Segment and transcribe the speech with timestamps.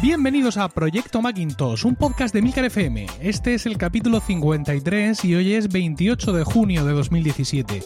[0.00, 3.08] Bienvenidos a Proyecto Macintosh, un podcast de Milcar FM.
[3.20, 7.82] Este es el capítulo 53 y hoy es 28 de junio de 2017.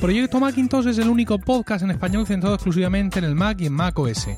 [0.00, 3.74] Proyecto Macintosh es el único podcast en español centrado exclusivamente en el Mac y en
[3.74, 4.28] Mac OS.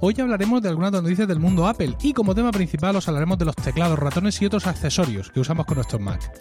[0.00, 3.44] Hoy hablaremos de algunas noticias del mundo Apple y como tema principal os hablaremos de
[3.44, 6.32] los teclados, ratones y otros accesorios que usamos con nuestros Mac.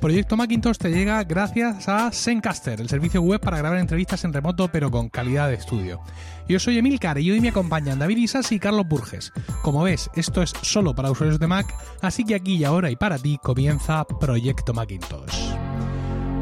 [0.00, 4.66] Proyecto Macintosh te llega gracias a Zencaster, el servicio web para grabar entrevistas en remoto
[4.66, 6.00] pero con calidad de estudio.
[6.48, 9.32] Yo soy Emilcar y hoy me acompañan David Isas y Carlos Burges.
[9.62, 11.72] Como ves, esto es solo para usuarios de Mac,
[12.02, 15.54] así que aquí y ahora y para ti comienza Proyecto Macintosh.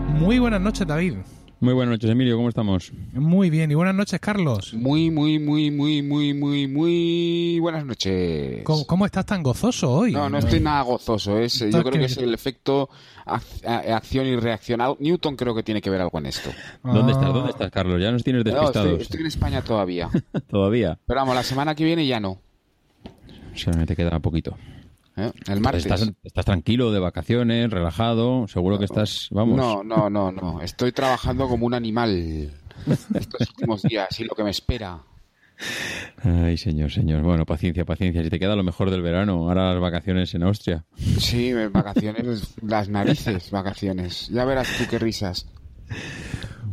[0.08, 1.16] Muy buenas noches, David.
[1.62, 2.92] Muy buenas noches, Emilio, ¿cómo estamos?
[3.12, 4.74] Muy bien, y buenas noches, Carlos.
[4.74, 8.64] Muy, muy, muy, muy, muy, muy, muy buenas noches.
[8.64, 10.10] ¿Cómo, estás tan gozoso hoy?
[10.10, 11.38] No, no estoy nada gozoso.
[11.38, 12.90] Es, yo creo que es el efecto
[13.24, 14.80] acción y reacción.
[14.98, 16.50] Newton creo que tiene que ver algo en esto.
[16.82, 17.32] ¿Dónde estás?
[17.32, 18.02] ¿Dónde estás, Carlos?
[18.02, 19.00] Ya nos tienes despistados.
[19.00, 20.10] estoy, en España todavía.
[20.50, 20.98] ¿Todavía?
[21.06, 22.40] Pero vamos, la semana que viene ya no.
[23.54, 24.56] O sea, te queda poquito.
[25.16, 25.30] ¿Eh?
[25.46, 25.86] El martes.
[26.22, 29.56] Estás, tranquilo, de vacaciones, relajado, seguro que estás, vamos.
[29.56, 30.62] No, no, no, no.
[30.62, 32.50] Estoy trabajando como un animal
[33.14, 35.00] estos últimos días y lo que me espera.
[36.24, 37.22] Ay, señor, señor.
[37.22, 38.22] Bueno, paciencia, paciencia.
[38.22, 40.84] Si te queda lo mejor del verano, ahora las vacaciones en Austria.
[40.96, 44.28] Sí, vacaciones, las narices, vacaciones.
[44.28, 45.46] Ya verás tú qué risas.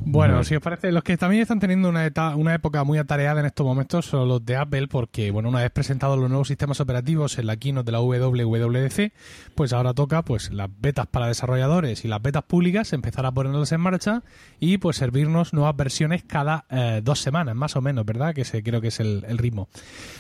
[0.05, 3.45] Bueno, si os parece, los que también están teniendo una, una época muy atareada en
[3.45, 7.38] estos momentos son los de Apple, porque, bueno, una vez presentados los nuevos sistemas operativos
[7.38, 9.14] en la keynote de la WWDC,
[9.56, 13.72] pues ahora toca, pues, las betas para desarrolladores y las betas públicas empezar a ponerlas
[13.72, 14.23] en marcha
[14.59, 18.34] y, pues, servirnos nuevas versiones cada eh, dos semanas, más o menos, ¿verdad?
[18.34, 19.69] Que ese creo que es el, ritmo.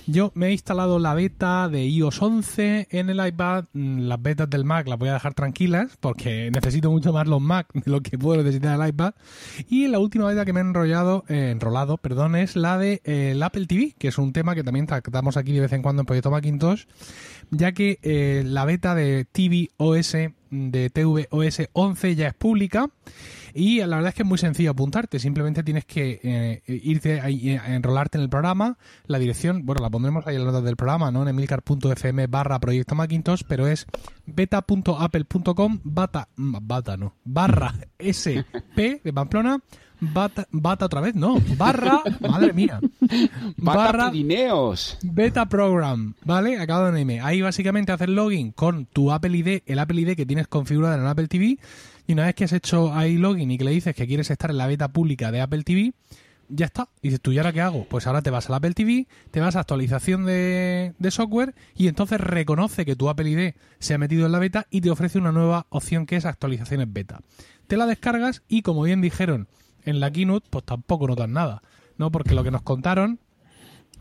[0.05, 4.49] Yo me he instalado la beta de iOS 11 en el iPad, mm, las betas
[4.49, 8.01] del Mac las voy a dejar tranquilas, porque necesito mucho más los Mac de lo
[8.01, 9.13] que puedo necesitar el iPad
[9.69, 13.39] y la última beta que me he enrollado, eh, enrolado, perdón, es la de eh,
[13.39, 16.07] Apple TV, que es un tema que también tratamos aquí de vez en cuando en
[16.07, 16.85] Proyecto Macintosh,
[17.51, 20.15] ya que eh, la beta de TV OS
[20.49, 22.89] de tvOS 11 ya es pública.
[23.53, 28.17] Y la verdad es que es muy sencillo apuntarte, simplemente tienes que irte a, enrolarte
[28.19, 28.77] en el programa,
[29.07, 31.23] la dirección, bueno, la pondremos ahí en la nota del programa, ¿no?
[31.23, 33.87] En emilcar.fm barra proyecto Macintosh, pero es
[34.27, 39.63] beta.apple.com bata, bata no, barra sp de Pamplona
[40.01, 42.79] Bata, bata otra vez, no, barra, madre mía,
[43.57, 44.11] barra
[45.03, 46.57] beta program, ¿vale?
[46.57, 47.19] Acabado en M.
[47.19, 51.01] Ahí básicamente haces login con tu Apple ID, el Apple ID que tienes configurado en
[51.01, 51.57] el Apple TV,
[52.07, 54.51] y una vez que has hecho ahí login y que le dices que quieres estar
[54.51, 55.93] en la beta pública de Apple TV,
[56.47, 56.87] ya está.
[57.01, 57.85] Y dices, ¿tú y ahora qué hago?
[57.85, 61.87] Pues ahora te vas al Apple TV, te vas a actualización de, de, software y
[61.87, 65.19] entonces reconoce que tu Apple ID se ha metido en la beta y te ofrece
[65.19, 67.19] una nueva opción que es actualizaciones beta.
[67.67, 69.47] Te la descargas y como bien dijeron
[69.89, 71.61] en la keynote, pues tampoco notas nada,
[71.97, 72.11] ¿no?
[72.11, 73.19] Porque lo que nos contaron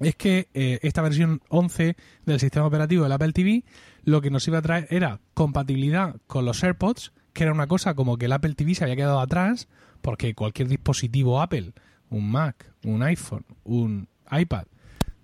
[0.01, 3.65] es que eh, esta versión 11 del sistema operativo del Apple TV
[4.05, 7.95] lo que nos iba a traer era compatibilidad con los AirPods, que era una cosa
[7.95, 9.69] como que el Apple TV se había quedado atrás,
[10.01, 11.73] porque cualquier dispositivo Apple,
[12.11, 14.65] un Mac, un iPhone, un iPad,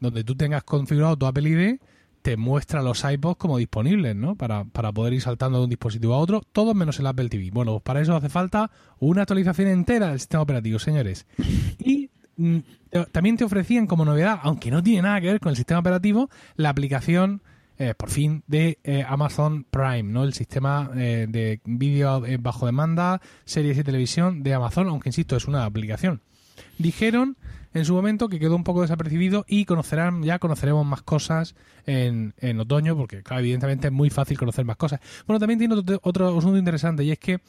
[0.01, 1.81] donde tú tengas configurado tu Apple ID,
[2.25, 4.35] te muestra los iPods como disponibles, ¿no?
[4.35, 7.51] Para, poder ir saltando de un dispositivo a otro, todo menos el Apple TV.
[7.53, 11.27] Bueno, pues para eso hace falta una actualización entera del sistema operativo, señores.
[11.79, 12.09] Y
[12.39, 12.59] mm,
[13.13, 16.31] también te ofrecían como novedad, aunque no tiene nada que ver con el sistema operativo,
[16.57, 17.43] la aplicación,
[17.77, 20.25] eh, por fin, de eh, Amazon Prime, ¿no?
[20.25, 25.47] El sistema eh, de vídeo bajo demanda, series y televisión de Amazon, aunque insisto, es
[25.47, 26.23] una aplicación.
[26.79, 27.37] Dijeron
[27.75, 31.57] en su momento que quedó un poco desapercibido y conocerán ya conoceremos más cosas
[31.87, 35.01] en, en otoño porque claro, evidentemente es muy fácil conocer más cosas.
[35.27, 37.41] Bueno, también tiene otro, asunto interesante y es que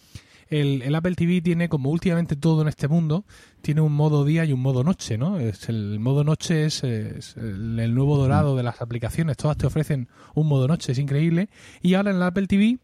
[0.49, 3.25] el, Apple TV tiene, como últimamente todo en este mundo,
[3.61, 5.39] tiene un modo día y un modo noche, ¿no?
[5.39, 10.47] Es el modo noche es, el, nuevo dorado de las aplicaciones, todas te ofrecen un
[10.47, 11.49] modo noche, es increíble.
[11.81, 12.79] Y ahora en el Apple TV,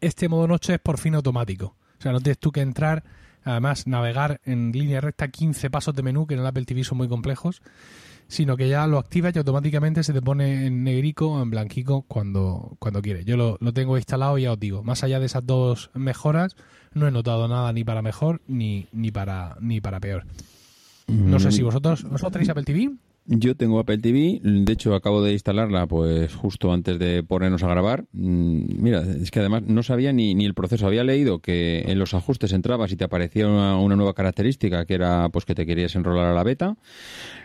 [0.00, 1.76] este modo noche es por fin automático.
[1.98, 3.02] O sea, no tienes tú que entrar
[3.44, 6.98] además navegar en línea recta 15 pasos de menú que en el Apple TV son
[6.98, 7.62] muy complejos,
[8.28, 12.02] sino que ya lo activas y automáticamente se te pone en negrico o en blanquico
[12.02, 13.24] cuando, cuando quieres.
[13.24, 16.56] Yo lo, lo, tengo instalado y ya os digo, más allá de esas dos mejoras,
[16.94, 20.24] no he notado nada ni para mejor ni, ni, para, ni para peor.
[21.08, 22.90] No sé si vosotros, ¿vosotros tenéis Apple TV?
[23.26, 27.68] Yo tengo Apple TV, de hecho acabo de instalarla pues justo antes de ponernos a
[27.68, 28.04] grabar.
[28.12, 30.86] Mm, mira, es que además no sabía ni, ni el proceso.
[30.88, 34.94] Había leído que en los ajustes entrabas y te aparecía una, una nueva característica que
[34.94, 36.76] era pues que te querías enrolar a la beta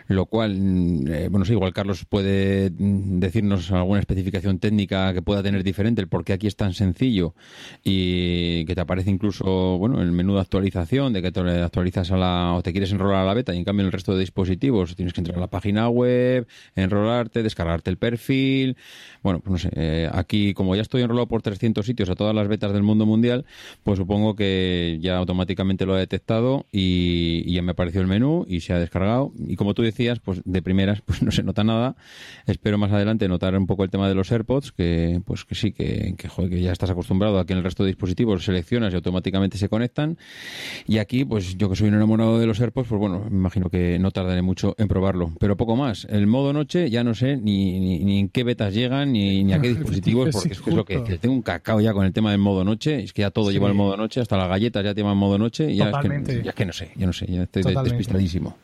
[0.08, 5.20] lo cual, mm, eh, bueno, sí, igual Carlos puede mm, decirnos alguna especificación técnica que
[5.20, 7.34] pueda tener diferente, el por qué aquí es tan sencillo
[7.84, 12.16] y que te aparece incluso, bueno, el menú de actualización, de que te actualizas a
[12.16, 14.20] la, o te quieres enrolar a la beta y en cambio en el resto de
[14.20, 18.78] dispositivos tienes que entrar a la página web, enrolarte, descargarte el perfil.
[19.22, 22.34] Bueno, pues no sé, eh, aquí como ya estoy enrolado por 300 sitios a todas
[22.34, 23.44] las betas del mundo mundial,
[23.82, 28.46] pues supongo que ya automáticamente lo ha detectado y, y ya me apareció el menú
[28.48, 29.32] y se ha descargado.
[29.46, 31.96] Y como tú decías, pues de primeras pues no se nota nada.
[32.46, 35.72] Espero más adelante notar un poco el tema de los AirPods, que pues que sí,
[35.72, 38.92] que, que, joder, que ya estás acostumbrado a que en el resto de dispositivos seleccionas
[38.92, 40.18] y automáticamente se conectan.
[40.86, 43.70] Y aquí, pues yo que soy un enamorado de los AirPods, pues bueno, me imagino
[43.70, 45.32] que no tardaré mucho en probarlo.
[45.38, 46.06] Pero poco más.
[46.10, 49.60] El modo noche ya no sé ni, ni, en qué betas llegan ni, ni a
[49.60, 52.12] qué dispositivos, porque es, que es lo que, que, tengo un cacao ya con el
[52.12, 53.02] tema del modo noche.
[53.02, 55.70] Es que ya todo lleva el modo noche, hasta las galletas ya llevan modo noche.
[55.70, 57.96] Y ya es, que, ya es que no sé, yo no sé, ya estoy Totalmente.
[57.96, 58.56] despistadísimo.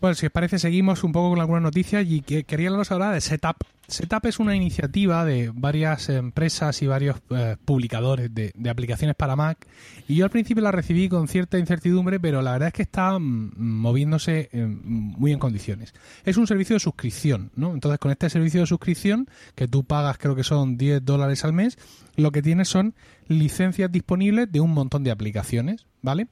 [0.00, 3.20] Bueno, si os parece, seguimos un poco con algunas noticias y quería hablaros ahora de
[3.20, 3.56] Setup.
[3.88, 9.34] Setup es una iniciativa de varias empresas y varios eh, publicadores de, de, aplicaciones para
[9.34, 9.66] Mac.
[10.06, 13.18] Y yo al principio la recibí con cierta incertidumbre, pero la verdad es que está
[13.18, 15.94] mm, moviéndose eh, muy en condiciones.
[16.24, 17.72] Es un servicio de suscripción, ¿no?
[17.72, 21.54] Entonces, con este servicio de suscripción, que tú pagas, creo que son 10 dólares al
[21.54, 21.76] mes,
[22.14, 22.94] lo que tienes son
[23.26, 26.28] licencias disponibles de un montón de aplicaciones, ¿vale?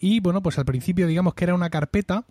[0.00, 2.24] Y bueno, pues al principio, digamos que era una carpeta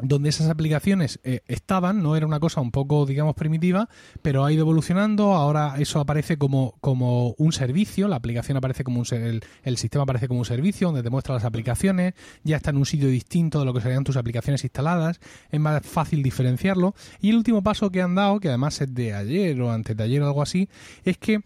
[0.00, 3.88] donde esas aplicaciones eh, estaban, no era una cosa un poco, digamos, primitiva,
[4.22, 9.00] pero ha ido evolucionando, ahora eso aparece como, como un servicio, la aplicación aparece como
[9.00, 12.70] un el, el sistema aparece como un servicio donde te muestra las aplicaciones, ya está
[12.70, 16.94] en un sitio distinto de lo que serían tus aplicaciones instaladas, es más fácil diferenciarlo,
[17.20, 20.04] y el último paso que han dado, que además es de ayer o antes de
[20.04, 20.68] ayer o algo así,
[21.04, 21.42] es que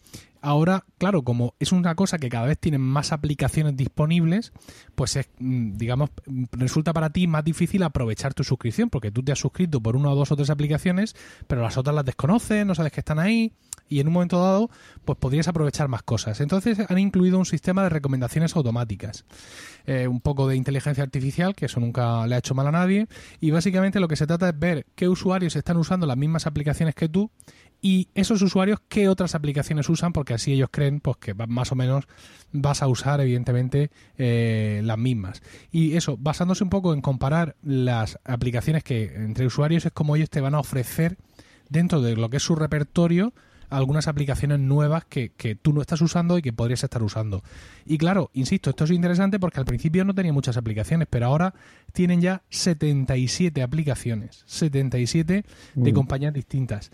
[0.46, 4.52] ahora, claro, como es una cosa que cada vez tienen más aplicaciones disponibles,
[4.94, 6.10] pues es, mm, digamos,
[6.52, 10.10] resulta para ti más difícil aprovechar tu suscripción, porque tú te has suscrito por una
[10.10, 11.16] o dos o tres aplicaciones,
[11.48, 13.52] pero las otras las desconoces, no sabes que están ahí,
[13.88, 14.70] y en un momento dado,
[15.04, 16.40] pues podrías aprovechar más cosas.
[16.40, 19.24] Entonces han incluido un sistema de recomendaciones automáticas,
[19.86, 23.08] eh, un poco de inteligencia artificial, que eso nunca le ha hecho mal a nadie,
[23.40, 26.94] y básicamente lo que se trata es ver qué usuarios están usando las mismas aplicaciones
[26.94, 27.30] que tú
[27.86, 31.76] y esos usuarios qué otras aplicaciones usan porque así ellos creen pues que más o
[31.76, 32.08] menos
[32.50, 35.40] vas a usar evidentemente eh, las mismas
[35.70, 40.30] y eso basándose un poco en comparar las aplicaciones que entre usuarios es como ellos
[40.30, 41.16] te van a ofrecer
[41.68, 43.32] dentro de lo que es su repertorio
[43.70, 47.42] algunas aplicaciones nuevas que, que, tú no estás usando y que podrías estar usando.
[47.84, 51.52] Y claro, insisto, esto es interesante porque al principio no tenía muchas aplicaciones, pero ahora
[51.92, 55.44] tienen ya 77 aplicaciones, 77
[55.74, 56.92] de compañías distintas.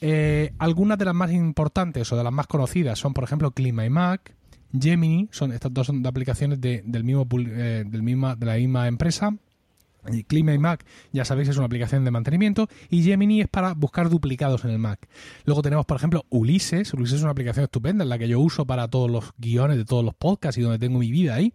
[0.00, 3.84] Eh, algunas de las más importantes o de las más conocidas son, por ejemplo, Clima
[3.84, 4.34] y Mac,
[4.78, 9.36] Gemini, son estas dos son aplicaciones de, del mismo, eh, de la misma empresa.
[10.26, 14.08] Clima y Mac, ya sabéis, es una aplicación de mantenimiento y Gemini es para buscar
[14.08, 15.08] duplicados en el Mac.
[15.44, 16.94] Luego tenemos, por ejemplo, Ulises.
[16.94, 19.84] Ulises es una aplicación estupenda en la que yo uso para todos los guiones de
[19.84, 21.52] todos los podcasts y donde tengo mi vida ahí.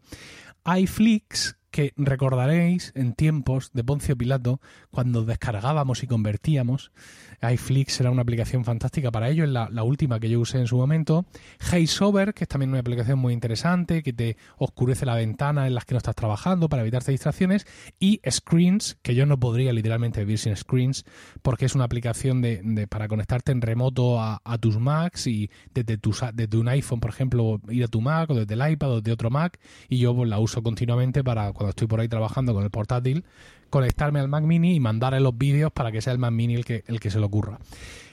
[0.77, 4.61] iFlix, que recordaréis en tiempos de Poncio Pilato,
[4.91, 6.93] cuando descargábamos y convertíamos,
[7.41, 10.77] iFlix era una aplicación fantástica para ello, es la, última que yo usé en su
[10.77, 11.25] momento.
[11.59, 15.83] HeySober, que es también una aplicación muy interesante, que te oscurece la ventana en las
[15.83, 17.67] que no estás trabajando para evitarte distracciones.
[17.99, 21.03] Y Screens, que yo no podría literalmente vivir sin Screens,
[21.41, 25.97] porque es una aplicación de, de para conectarte en remoto a, tus Macs y desde,
[25.97, 29.01] tu, desde un iPhone, por ejemplo, ir a tu Mac o desde el iPad o
[29.01, 29.59] desde otro Mac.
[29.89, 33.23] Y yo pues, la uso continuamente para cuando estoy por ahí trabajando con el portátil
[33.69, 36.65] conectarme al Mac Mini y mandarle los vídeos para que sea el Mac Mini el
[36.65, 37.59] que, el que se le ocurra.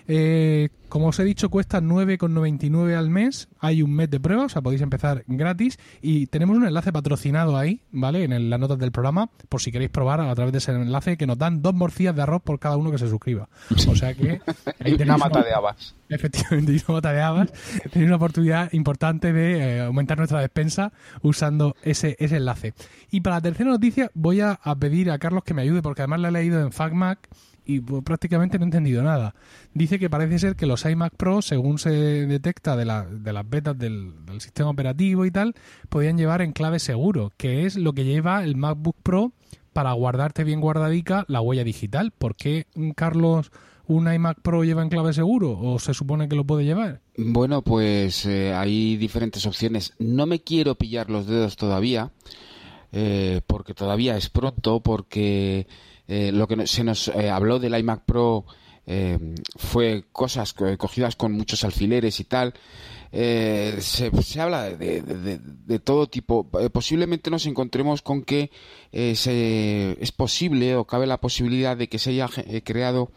[0.08, 3.48] Eh, como os he dicho, cuesta 9,99 al mes.
[3.60, 5.78] Hay un mes de prueba, o sea, podéis empezar gratis.
[6.02, 8.24] Y tenemos un enlace patrocinado ahí, ¿vale?
[8.24, 11.26] En las notas del programa, por si queréis probar a través de ese enlace, que
[11.26, 13.48] nos dan dos morcillas de arroz por cada uno que se suscriba.
[13.88, 14.42] O sea que.
[14.80, 15.94] Ahí tenéis una mata de habas.
[16.10, 17.52] Efectivamente, una mata de habas.
[17.90, 20.92] Tenéis una oportunidad importante de eh, aumentar nuestra despensa
[21.22, 22.74] usando ese, ese enlace.
[23.10, 26.02] Y para la tercera noticia, voy a, a pedir a Carlos que me ayude, porque
[26.02, 27.30] además la he leído en FacMac
[27.64, 29.34] y pues, prácticamente no he entendido nada.
[29.74, 33.48] Dice que parece ser que los iMac Pro, según se detecta de, la, de las
[33.48, 35.54] betas del, sistema operativo y tal,
[35.88, 39.32] podían llevar en clave seguro, que es lo que lleva el MacBook Pro
[39.72, 42.12] para guardarte bien guardadica la huella digital.
[42.12, 43.52] ¿Por qué, Carlos,
[43.86, 47.00] un iMac Pro lleva en clave seguro o se supone que lo puede llevar?
[47.16, 49.94] Bueno, pues eh, hay diferentes opciones.
[49.98, 52.10] No me quiero pillar los dedos todavía,
[52.92, 55.66] eh, porque todavía es pronto, porque
[56.14, 58.44] eh, lo que se nos eh, habló del iMac Pro
[58.86, 59.18] eh,
[59.56, 62.52] fue cosas cogidas con muchos alfileres y tal.
[63.10, 66.50] Se, habla de, todo tipo.
[66.70, 68.50] posiblemente nos encontremos con que
[68.90, 72.28] es posible o cabe la posibilidad de que se haya
[72.62, 73.10] creado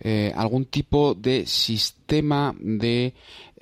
[0.00, 3.12] eh, algún tipo de sistema de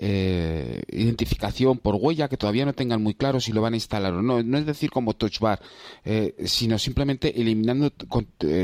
[0.00, 4.14] eh, identificación por huella que todavía no tengan muy claro si lo van a instalar
[4.14, 4.42] o no.
[4.45, 5.61] No es decir como Touch Bar,
[6.04, 7.90] eh, sino simplemente eliminando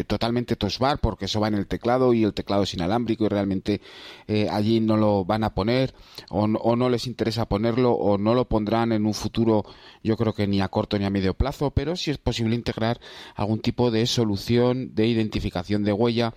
[0.06, 3.28] totalmente Touch Bar porque eso va en el teclado y el teclado es inalámbrico y
[3.28, 3.80] realmente
[4.50, 5.94] allí no lo van a poner
[6.30, 9.64] o, o no les interesa ponerlo o no lo pondrán en un futuro
[10.04, 13.00] yo creo que ni a corto ni a medio plazo, pero si es posible integrar
[13.34, 16.34] algún tipo de solución de identificación de huella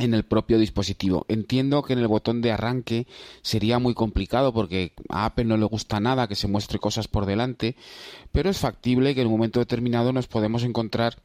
[0.00, 1.26] en el propio dispositivo.
[1.28, 3.06] Entiendo que en el botón de arranque
[3.42, 7.26] sería muy complicado porque a Apple no le gusta nada que se muestre cosas por
[7.26, 7.76] delante,
[8.32, 11.16] pero es factible que en un momento determinado nos podemos encontrar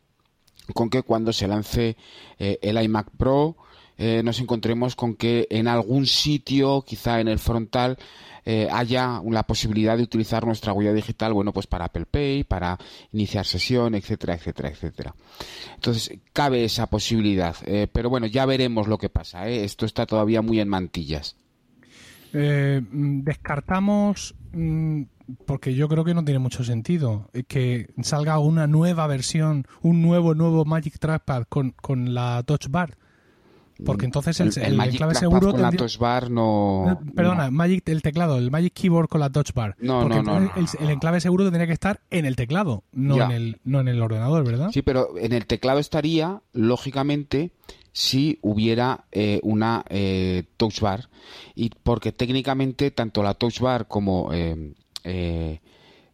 [0.73, 1.95] con que cuando se lance
[2.39, 3.55] eh, el iMac Pro
[3.97, 7.97] eh, nos encontremos con que en algún sitio, quizá en el frontal,
[8.45, 12.77] eh, haya la posibilidad de utilizar nuestra huella digital, bueno, pues para Apple Pay, para
[13.13, 15.15] iniciar sesión, etcétera, etcétera, etcétera.
[15.75, 17.55] Entonces, cabe esa posibilidad.
[17.65, 19.47] Eh, pero bueno, ya veremos lo que pasa.
[19.47, 21.37] Esto está todavía muy en mantillas.
[22.33, 25.03] Descartamos, mm,
[25.45, 30.35] porque yo creo que no tiene mucho sentido, que salga una nueva versión, un nuevo,
[30.35, 32.97] nuevo Magic Trackpad con, con la Touch Bar
[33.83, 35.51] porque entonces el, el, enclave seguro.
[35.51, 36.99] Con la touch bar no.
[37.13, 39.75] Perdona, Magic, el teclado, el Magic Keyboard con la touch bar.
[39.79, 43.59] No, no, no, El, enclave seguro tendría que estar en el teclado, no en el,
[43.65, 44.69] no en el ordenador, ¿verdad?
[44.71, 47.51] Sí, pero en el teclado estaría, lógicamente,
[47.91, 51.09] si hubiera eh, una eh, touch bar.
[51.53, 54.31] Y porque técnicamente, tanto la touch bar como.
[54.33, 55.59] Eh, eh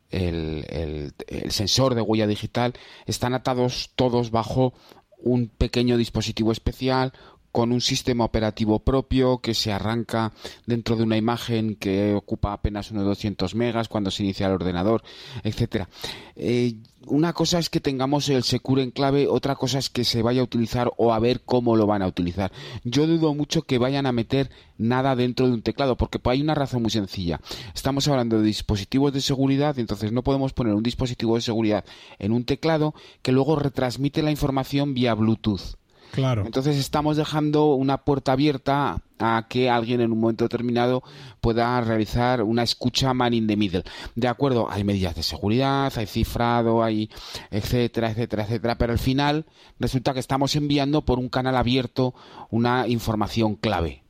[0.09, 2.73] el, el, el, sensor de huella digital
[3.05, 4.73] están atados todos bajo
[5.21, 7.13] un pequeño dispositivo especial
[7.51, 10.31] con un sistema operativo propio que se arranca
[10.65, 15.03] dentro de una imagen que ocupa apenas unos 200 megas cuando se inicia el ordenador,
[15.43, 15.89] etcétera.
[16.35, 16.75] Eh,
[17.07, 20.41] una cosa es que tengamos el Secure en clave, otra cosa es que se vaya
[20.41, 22.51] a utilizar o a ver cómo lo van a utilizar.
[22.83, 26.55] Yo dudo mucho que vayan a meter nada dentro de un teclado, porque hay una
[26.55, 27.41] razón muy sencilla.
[27.73, 31.85] Estamos hablando de dispositivos de seguridad, entonces no podemos poner un dispositivo de seguridad
[32.19, 35.80] en un teclado que luego retransmite la información vía Bluetooth.
[36.11, 36.45] Claro.
[36.45, 41.03] Entonces estamos dejando una puerta abierta a que alguien en un momento determinado
[41.39, 43.83] pueda realizar una escucha man in the middle.
[44.15, 47.09] De acuerdo, hay medidas de seguridad, hay cifrado, hay
[47.49, 49.45] etcétera, etcétera, etcétera, pero al final
[49.79, 52.13] resulta que estamos enviando por un canal abierto
[52.49, 54.03] una información clave.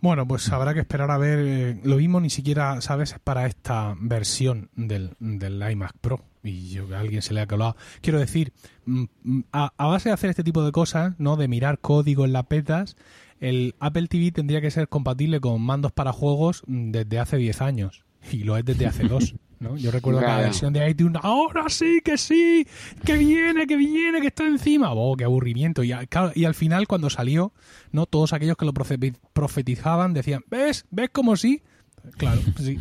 [0.00, 1.38] Bueno, pues habrá que esperar a ver.
[1.38, 3.14] Eh, lo mismo ni siquiera, ¿sabes?
[3.22, 7.46] Para esta versión del, del iMac Pro y yo que a alguien se le ha
[7.46, 7.76] colado.
[8.00, 8.52] Quiero decir,
[8.86, 11.36] mm, mm, a, base de hacer este tipo de cosas, ¿no?
[11.36, 12.96] De mirar código en las petas,
[13.40, 17.62] el Apple TV tendría que ser compatible con mandos para juegos mm, desde hace 10
[17.62, 18.04] años.
[18.30, 19.34] Y lo es desde hace dos.
[19.58, 19.76] ¿no?
[19.76, 22.66] Yo recuerdo que la versión de iTunes, ahora sí, que sí,
[23.04, 24.92] que viene, que viene, que está encima.
[24.92, 25.82] Oh, qué aburrimiento.
[25.84, 25.92] Y,
[26.34, 27.52] y al final, cuando salió,
[27.90, 30.86] no todos aquellos que lo profetizaban decían, ¿ves?
[30.90, 31.62] ¿Ves como sí?
[32.16, 32.80] Claro, sí.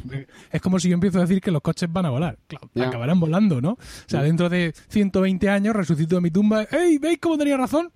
[0.52, 2.38] Es como si yo empiezo a decir que los coches van a volar.
[2.48, 3.72] Claro, acabarán volando, ¿no?
[3.72, 6.64] O sea, dentro de 120 años resucito de mi tumba.
[6.64, 6.98] ¡Ey!
[6.98, 7.92] ¿Veis cómo tenía razón?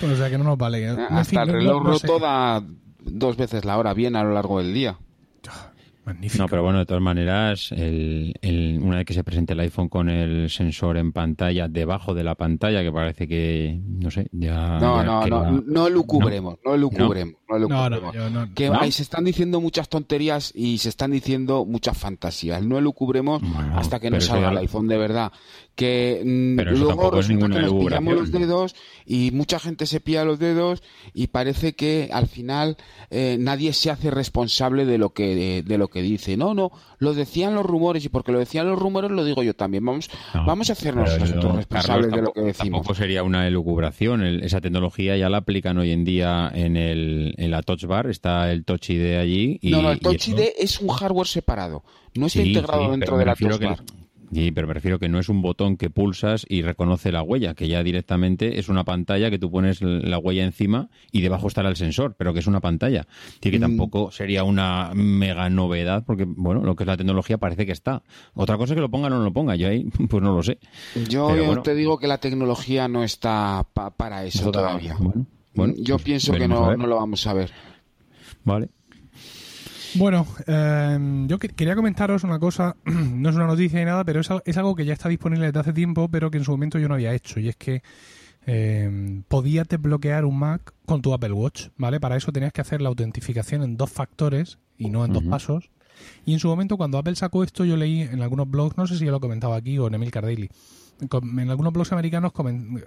[0.00, 0.88] Pues, o sea, que no nos vale.
[0.88, 2.62] Hasta el reloj roto da
[3.00, 4.98] dos veces la hora bien a lo largo del día.
[6.04, 6.42] Magnífico.
[6.42, 10.08] No, pero bueno, de todas maneras, el, una vez que se presente el iPhone con
[10.08, 14.78] el sensor en pantalla, debajo de la pantalla, que parece que, no sé, ya...
[14.78, 18.48] No, no, no, no lo cubremos, no, lo cubremos, no, lo cubremos.
[18.54, 22.62] que se están diciendo muchas tonterías y se están diciendo muchas fantasías.
[22.64, 23.42] No lo cubremos
[23.74, 25.32] hasta que no salga el iPhone de verdad
[25.74, 30.38] que mm, luego resulta que nos pillamos los dedos y mucha gente se pilla los
[30.38, 32.76] dedos y parece que al final
[33.10, 36.36] eh, nadie se hace responsable de lo que de, lo que dice.
[36.36, 39.54] No no lo decían los rumores y porque lo decían los rumores lo digo yo
[39.54, 39.84] también.
[39.84, 40.10] Vamos
[40.46, 42.80] vamos a hacernos responsables de lo que decimos.
[42.80, 44.24] tampoco sería una elucubración.
[44.42, 48.06] Esa tecnología ya la aplican hoy en día en el en la Touch Bar.
[48.06, 51.82] Está el Touch ID allí y, no no el Touch ID es un hardware separado.
[52.14, 53.78] No está integrado dentro de la Touch Bar
[54.32, 57.54] Sí, pero me refiero que no es un botón que pulsas y reconoce la huella,
[57.54, 61.68] que ya directamente es una pantalla que tú pones la huella encima y debajo estará
[61.68, 63.06] el sensor, pero que es una pantalla.
[63.40, 63.62] Así que mm.
[63.62, 68.02] tampoco sería una mega novedad, porque, bueno, lo que es la tecnología parece que está.
[68.34, 70.42] Otra cosa es que lo ponga o no lo ponga, yo ahí, pues no lo
[70.42, 70.58] sé.
[71.08, 73.66] Yo, te digo que la tecnología no está
[73.96, 74.96] para eso todavía.
[75.54, 77.52] Bueno, yo pues pienso que no, no lo vamos a ver.
[78.44, 78.68] Vale.
[79.96, 84.56] Bueno, em, yo quería comentaros una cosa, no es una noticia ni nada, pero es,
[84.56, 86.94] algo que ya está disponible desde hace tiempo, pero que en su momento yo no
[86.94, 87.82] había hecho, y es que
[88.46, 92.00] eh, podías desbloquear un Mac con tu Apple Watch, ¿vale?
[92.00, 95.70] Para eso tenías que hacer la autentificación en dos factores y no en dos pasos.
[96.26, 98.98] Y en su momento, cuando Apple sacó esto, yo leí en algunos blogs, no sé
[98.98, 100.50] si ya lo he comentado aquí o en Emil Daily,
[101.00, 102.32] en algunos blogs americanos,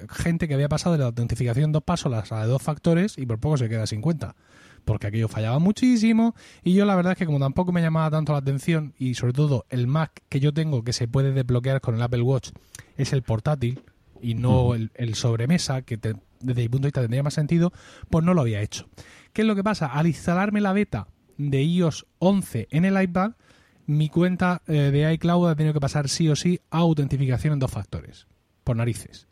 [0.09, 3.25] gente que había pasado de la autentificación dos pasos a la de dos factores y
[3.25, 4.35] por poco se queda sin cuenta.
[4.87, 8.31] Porque aquello fallaba muchísimo y yo la verdad es que como tampoco me llamaba tanto
[8.31, 11.95] la atención y sobre todo el Mac que yo tengo que se puede desbloquear con
[11.95, 12.51] el Apple Watch
[12.95, 13.81] es el portátil
[14.21, 17.73] y no el, sobremesa, que desde mi punto de vista tendría más sentido,
[18.09, 18.87] pues no lo había hecho.
[19.33, 19.87] ¿Qué es lo que pasa?
[19.87, 23.33] Al instalarme la beta de iOS 11 en el iPad,
[23.87, 27.59] mi cuenta eh, de iCloud ha tenido que pasar sí o sí a autentificación en
[27.59, 28.25] dos factores,
[28.63, 29.27] por narices.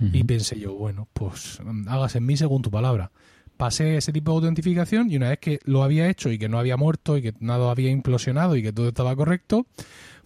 [0.00, 3.12] Y pensé yo, bueno, pues hagas en mí según tu palabra.
[3.56, 6.58] Pasé ese tipo de autentificación y una vez que lo había hecho y que no
[6.58, 9.66] había muerto y que nada había implosionado y que todo estaba correcto,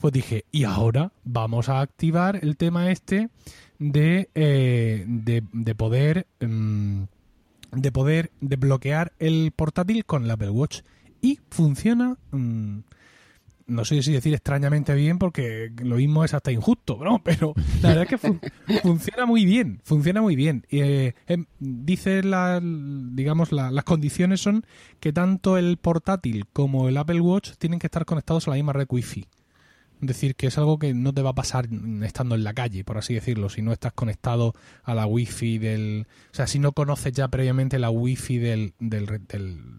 [0.00, 3.28] pues dije, y ahora vamos a activar el tema este
[3.78, 7.02] de, eh, de, poder mm,
[7.72, 10.80] de poder desbloquear el portátil con el Apple Watch
[11.20, 12.78] y funciona mm,
[13.68, 17.18] no sé si decir extrañamente bien porque lo mismo es hasta injusto, ¿no?
[17.24, 18.38] Pero la verdad es que
[18.82, 20.66] funciona muy bien, funciona muy bien.
[20.70, 24.64] Eh, em, dice la, digamos, las condiciones son
[24.98, 28.72] que tanto el portátil como el Apple Watch tienen que estar conectados a la misma
[28.72, 29.28] red Wi-Fi
[30.00, 31.68] decir que es algo que no te va a pasar
[32.02, 36.06] estando en la calle, por así decirlo, si no estás conectado a la wifi del...
[36.32, 39.06] O sea, si no conoces ya previamente la wifi del, del,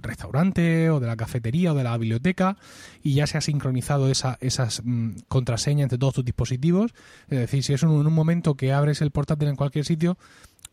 [0.01, 2.57] restaurante o de la cafetería o de la biblioteca
[3.01, 6.93] y ya se ha sincronizado esa, esas mm, contraseñas entre todos tus dispositivos,
[7.29, 10.17] es decir, si es en un momento que abres el portátil en cualquier sitio,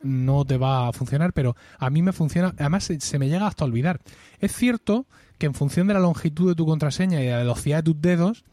[0.02, 3.46] no te va a funcionar, pero a mí me funciona, además se, se me llega
[3.46, 4.00] hasta olvidar.
[4.40, 5.06] Es cierto
[5.38, 8.00] que en función de la longitud de tu contraseña y de la velocidad de tus
[8.00, 8.44] dedos,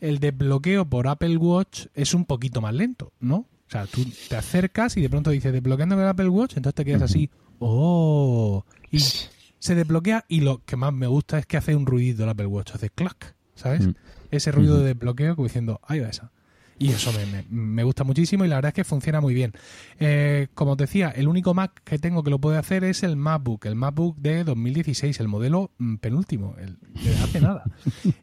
[0.00, 3.36] el desbloqueo por Apple Watch es un poquito más lento, ¿no?
[3.36, 6.84] O sea, tú te acercas y de pronto dices desbloqueando el Apple Watch, entonces te
[6.84, 11.76] quedas así, oh, y se desbloquea y lo que más me gusta es que hace
[11.76, 13.86] un ruido el Apple Watch, hace clac, ¿sabes?
[13.86, 13.94] Mm.
[14.30, 16.32] Ese ruido de desbloqueo como diciendo, ahí va esa.
[16.78, 17.10] Y eso
[17.50, 19.52] me, gusta muchísimo y la verdad es que funciona muy bien.
[19.98, 23.16] Eh, como os decía, el único Mac que tengo que lo puede hacer es el
[23.16, 27.64] MacBook, el MacBook de 2016, el modelo mm, penúltimo, el de hace nada.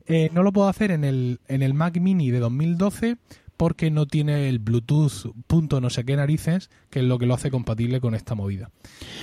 [0.08, 3.18] Eh, no lo puedo hacer en el, en el Mac Mini de 2012
[3.58, 7.34] porque no tiene el Bluetooth punto no sé qué narices, que es lo que lo
[7.34, 8.70] hace compatible con esta movida.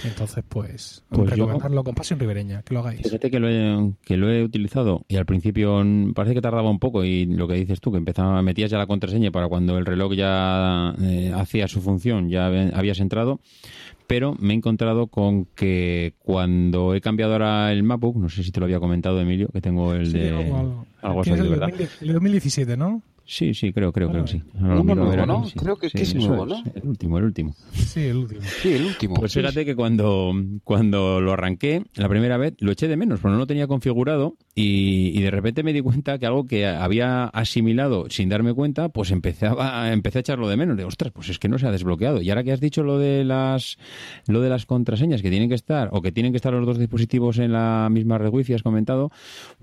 [0.05, 3.03] Entonces, pues, pues recomendarlo con pasión ribereña, que lo hagáis.
[3.03, 5.83] Fíjate que lo, he, que lo he utilizado y al principio
[6.15, 8.87] parece que tardaba un poco y lo que dices tú, que empezaba, metías ya la
[8.87, 13.41] contraseña para cuando el reloj ya eh, hacía su función, ya habías entrado,
[14.07, 18.53] pero me he encontrado con que cuando he cambiado ahora el MacBook, no sé si
[18.53, 20.31] te lo había comentado Emilio, que tengo el de...
[21.03, 21.71] Algo, así, de verdad.
[22.01, 23.03] El 2017, ¿no?
[23.25, 24.43] Sí, sí, creo, creo, creo que sí.
[24.55, 25.45] Uno nuevo, ¿no?
[25.57, 26.63] Creo que, es nuevo, ¿no?
[26.75, 27.55] el último, el último.
[27.73, 28.41] Sí, el último.
[28.43, 29.15] Sí, el último.
[29.15, 30.33] Pues fíjate que cuando,
[30.65, 34.37] cuando lo arranqué la primera vez, lo eché de menos, porque no lo tenía configurado
[34.55, 39.11] y, de repente me di cuenta que algo que había asimilado sin darme cuenta, pues
[39.11, 40.77] empezaba, empecé a echarlo de menos.
[40.77, 42.21] De, ostras, pues es que no se ha desbloqueado.
[42.21, 43.79] Y ahora que has dicho lo de las,
[44.27, 46.79] lo de las contraseñas que tienen que estar, o que tienen que estar los dos
[46.79, 49.11] dispositivos en la misma red wifi, has comentado,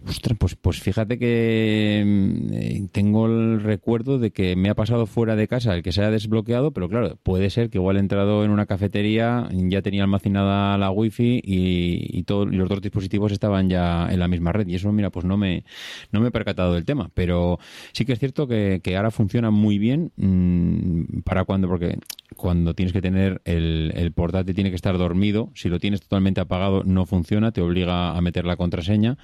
[0.07, 5.35] ostras, pues, pues fíjate que mm, tengo el recuerdo de que me ha pasado fuera
[5.35, 8.43] de casa el que se haya desbloqueado, pero claro, puede ser que igual he entrado
[8.43, 13.69] en una cafetería, ya tenía almacenada la wifi y, y, y los dos dispositivos estaban
[13.69, 14.67] ya en la misma red.
[14.67, 15.63] Y eso, mira, pues no me,
[16.11, 17.09] no me he percatado del tema.
[17.13, 17.59] Pero
[17.91, 21.97] sí que es cierto que, ahora funciona muy bien mm, para cuando, porque
[22.39, 25.51] cuando tienes que tener el, el portátil tiene que estar dormido.
[25.55, 29.17] Si lo tienes totalmente apagado no funciona, te obliga a meter la contraseña.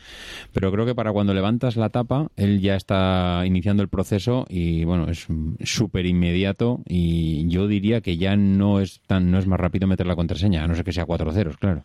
[0.54, 4.84] Pero creo que para cuando levantas la tapa, él ya está iniciando el proceso y
[4.84, 5.28] bueno, es
[5.64, 10.06] súper inmediato y yo diría que ya no es tan no es más rápido meter
[10.06, 11.84] la contraseña, a no ser que sea cuatro ceros, claro.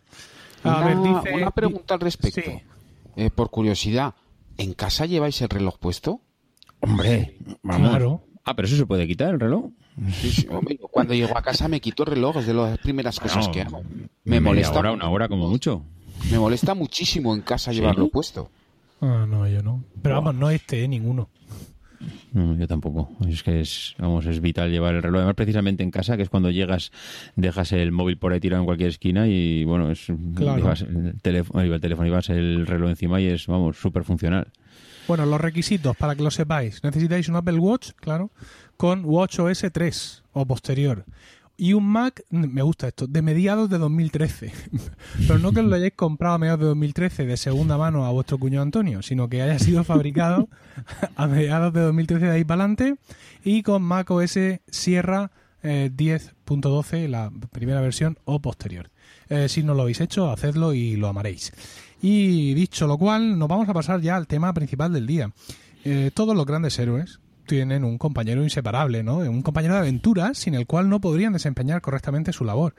[0.63, 2.51] una, pregunta al respecto.
[3.15, 4.15] Eh, por curiosidad,
[4.57, 6.21] ¿en casa lleváis el reloj puesto?
[6.79, 8.23] Hombre, Claro.
[8.43, 9.65] Ah, pero eso se puede quitar el reloj.
[10.89, 13.83] Cuando llego a casa me quito el reloj, es de las primeras cosas que hago.
[14.23, 14.79] Me molesta.
[14.79, 15.83] Hora, una hora como mucho.
[16.31, 18.49] Me molesta muchísimo en casa llevarlo puesto.
[19.01, 19.83] Ah, no, yo no.
[20.01, 21.29] Pero vamos, no este, eh, ninguno.
[22.33, 23.09] No, yo tampoco.
[23.27, 25.19] Es que es, vamos, es vital llevar el reloj.
[25.19, 26.91] Además, precisamente en casa, que es cuando llegas,
[27.35, 31.81] dejas el móvil por ahí tirado en cualquier esquina y, bueno, es, el teléfono, el
[31.81, 34.47] teléfono y vas el reloj encima y es, vamos, súper funcional.
[35.07, 36.83] Bueno, los requisitos, para que lo sepáis.
[36.83, 38.31] Necesitáis un Apple Watch, claro,
[38.81, 41.05] con WatchOS 3 o posterior
[41.55, 44.51] y un Mac, me gusta esto, de mediados de 2013.
[45.27, 48.39] Pero no que lo hayáis comprado a mediados de 2013 de segunda mano a vuestro
[48.39, 50.49] cuñado Antonio, sino que haya sido fabricado
[51.15, 52.95] a mediados de 2013 de ahí para adelante
[53.43, 55.29] y con Mac OS Sierra
[55.61, 58.89] 10.12, eh, la primera versión o posterior.
[59.29, 61.53] Eh, si no lo habéis hecho, hacedlo y lo amaréis.
[62.01, 65.31] Y dicho lo cual, nos vamos a pasar ya al tema principal del día.
[65.85, 67.19] Eh, todos los grandes héroes
[67.51, 69.17] tienen un compañero inseparable, ¿no?
[69.17, 72.75] Un compañero de aventuras sin el cual no podrían desempeñar correctamente su labor.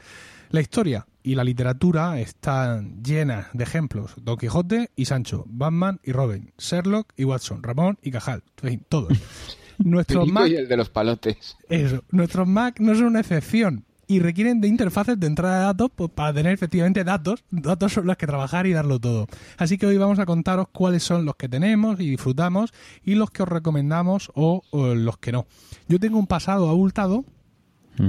[0.48, 4.14] La historia y la literatura están llenas de ejemplos.
[4.16, 8.86] Don Quijote y Sancho, Batman y Robin, Sherlock y Watson, Ramón y Cajal, en fin,
[8.88, 9.12] todos.
[9.78, 11.58] Nuestros Mac, y el de los palotes.
[11.68, 15.90] Eso, nuestros Mac no son una excepción y requieren de interfaces de entrada de datos
[15.94, 19.26] pues, para tener efectivamente datos, datos sobre los que trabajar y darlo todo.
[19.56, 22.72] Así que hoy vamos a contaros cuáles son los que tenemos y disfrutamos
[23.04, 25.46] y los que os recomendamos o, los que no.
[25.88, 27.24] Yo tengo un pasado abultado,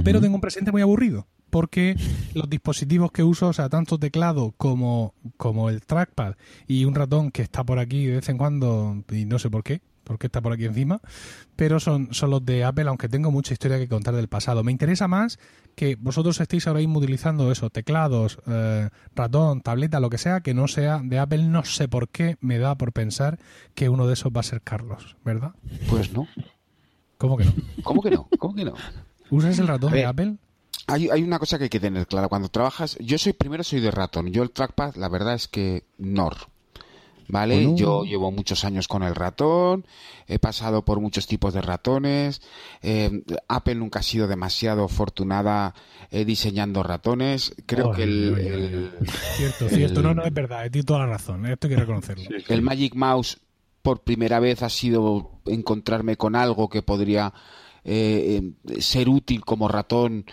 [0.02, 1.96] pero tengo un presente muy aburrido porque
[2.34, 6.34] los dispositivos que uso, o sea, tanto teclado como, como el trackpad
[6.66, 9.62] y un ratón que está por aquí de vez en cuando, y no sé por
[9.62, 11.00] qué, porque está por aquí encima,
[11.56, 14.62] pero son, son los de Apple, aunque tengo mucha historia que contar del pasado.
[14.62, 15.38] Me interesa más
[15.74, 20.54] que vosotros estéis ahora mismo utilizando eso, teclados, eh, ratón, tableta, lo que sea, que
[20.54, 21.42] no sea de Apple.
[21.44, 23.38] No sé por qué me da por pensar
[23.74, 25.52] que uno de esos va a ser Carlos, ¿verdad?
[25.88, 26.28] Pues no.
[27.18, 27.54] ¿Cómo que no?
[27.82, 28.28] ¿Cómo que no?
[28.38, 28.74] ¿Cómo que no?
[29.30, 30.36] ¿Usas el ratón de Apple?
[30.86, 32.28] Hay, hay, una cosa que hay que tener clara.
[32.28, 34.26] Cuando trabajas, yo soy primero soy de ratón.
[34.28, 36.36] Yo el trackpad, la verdad es que NOR.
[37.28, 37.74] ¿Vale?
[37.74, 39.86] Yo llevo muchos años con el ratón,
[40.26, 42.42] he pasado por muchos tipos de ratones.
[42.82, 45.74] Eh, Apple nunca ha sido demasiado afortunada
[46.10, 47.54] eh, diseñando ratones.
[47.66, 48.90] Creo que el,
[49.36, 50.02] Cierto, cierto.
[50.02, 51.46] No, no es verdad, tienes toda la razón.
[51.46, 52.24] Esto hay que reconocerlo.
[52.48, 53.38] El Magic Mouse,
[53.82, 57.32] por primera vez, ha sido encontrarme con algo que podría
[57.84, 60.26] eh, ser útil como ratón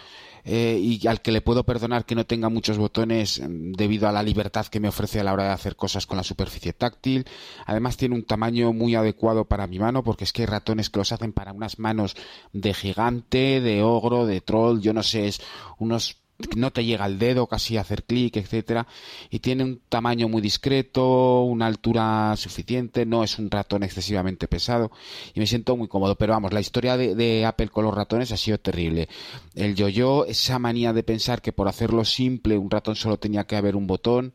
[0.43, 4.11] eh, y al que le puedo perdonar que no tenga muchos botones mm, debido a
[4.11, 7.25] la libertad que me ofrece a la hora de hacer cosas con la superficie táctil.
[7.65, 10.99] Además tiene un tamaño muy adecuado para mi mano porque es que hay ratones que
[10.99, 12.15] los hacen para unas manos
[12.53, 15.41] de gigante, de ogro, de troll, yo no sé, es
[15.77, 16.20] unos
[16.55, 18.87] no te llega al dedo casi hacer clic, etcétera,
[19.29, 24.91] y tiene un tamaño muy discreto, una altura suficiente, no es un ratón excesivamente pesado
[25.33, 26.15] y me siento muy cómodo.
[26.15, 29.09] Pero vamos, la historia de, Apple con los ratones ha sido terrible.
[29.55, 33.55] El yo-yo, esa manía de pensar que por hacerlo simple un ratón solo tenía que
[33.55, 34.33] haber un botón,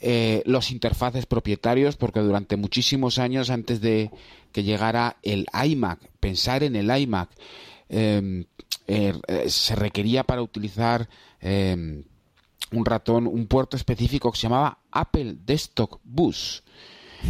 [0.00, 4.10] eh, los interfaces propietarios, porque durante muchísimos años antes de
[4.52, 7.30] que llegara el iMac, pensar en el iMac,
[7.88, 8.44] em,
[8.86, 11.08] er, eh, se requería para utilizar
[11.40, 12.04] Em,
[12.72, 16.62] un ratón, un puerto específico que se llamaba Apple Desktop Bus.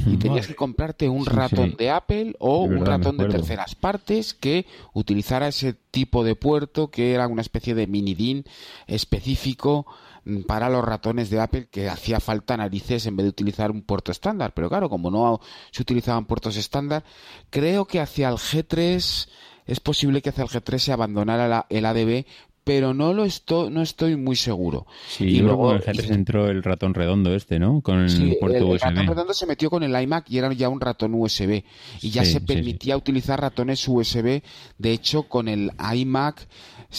[0.06, 4.66] Y tenías que comprarte un ratón de Apple o un ratón de terceras partes que
[4.92, 8.44] utilizara ese tipo de puerto que era una especie de mini DIN
[8.86, 9.86] específico
[10.24, 13.82] mm, para los ratones de Apple que hacía falta narices en vez de utilizar un
[13.82, 14.52] puerto estándar.
[14.54, 15.40] Pero claro, como no
[15.72, 17.02] se utilizaban puertos estándar,
[17.50, 19.28] creo que hacia el G3
[19.66, 22.26] es posible que hacia el G3 se abandonara el ADB
[22.70, 24.86] pero no lo estoy, no estoy muy seguro.
[25.08, 27.80] Sí, y luego el G3 entró el ratón redondo este, ¿no?
[27.80, 28.84] Con el puerto USB.
[28.84, 31.64] El ratón redondo se metió con el iMac y era ya un ratón USB
[32.00, 34.42] y ya se permitía utilizar ratones USB.
[34.78, 36.46] De hecho, con el iMac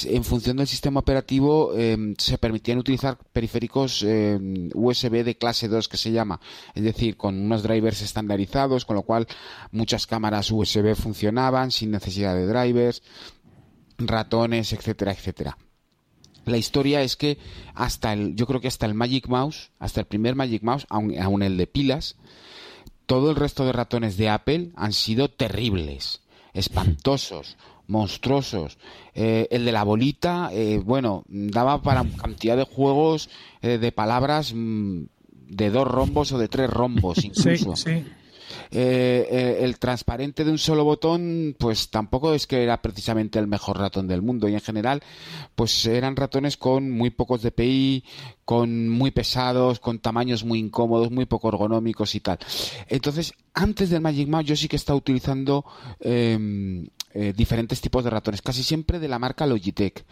[0.03, 5.87] en función del sistema operativo em, se permitían utilizar periféricos em, USB de clase 2
[5.87, 6.41] que se llama,
[6.75, 9.25] es decir, con unos drivers estandarizados, con lo cual
[9.71, 13.01] muchas cámaras USB funcionaban sin necesidad de drivers
[14.07, 15.57] ratones, etcétera, etcétera.
[16.45, 17.37] La historia es que
[17.75, 21.43] hasta el, yo creo que hasta el Magic Mouse, hasta el primer Magic Mouse, aun,
[21.43, 22.15] el de pilas,
[23.05, 26.21] todo el resto de ratones de Apple han sido terribles,
[26.53, 28.77] espantosos, monstruosos.
[29.13, 33.29] Eh, el de la bolita, eh, bueno, daba para cantidad de juegos
[33.61, 35.03] eh, de palabras mm,
[35.47, 37.75] de dos rombos o de tres rombos incluso.
[37.75, 38.03] sí.
[38.71, 43.47] Eh, eh, el transparente de un solo botón, pues tampoco es que era precisamente el
[43.47, 45.01] mejor ratón del mundo y en general,
[45.55, 48.03] pues eran ratones con muy pocos DPI,
[48.45, 52.39] con muy pesados, con tamaños muy incómodos, muy poco ergonómicos y tal.
[52.87, 55.65] Entonces, antes del Magic Mouse yo sí que estaba utilizando
[55.99, 60.05] em, eh, diferentes tipos de ratones, casi siempre de la marca Logitech.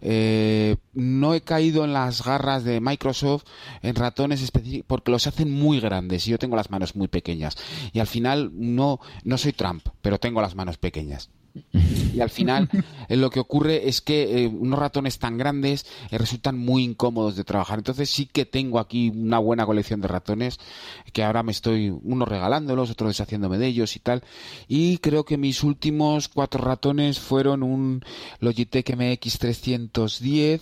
[0.00, 3.44] Eh, no he caído en las garras de Microsoft
[3.82, 7.56] en ratones específicos porque los hacen muy grandes y yo tengo las manos muy pequeñas.
[7.92, 11.30] Y al final no, no soy Trump, pero tengo las manos pequeñas.
[12.14, 12.68] Y al final
[13.08, 17.36] eh, lo que ocurre es que eh, unos ratones tan grandes eh, resultan muy incómodos
[17.36, 17.78] de trabajar.
[17.78, 20.58] Entonces sí que tengo aquí una buena colección de ratones
[21.12, 24.22] que ahora me estoy unos regalándolos, otros deshaciéndome de ellos y tal.
[24.68, 28.04] Y creo que mis últimos cuatro ratones fueron un
[28.40, 30.60] Logitech MX310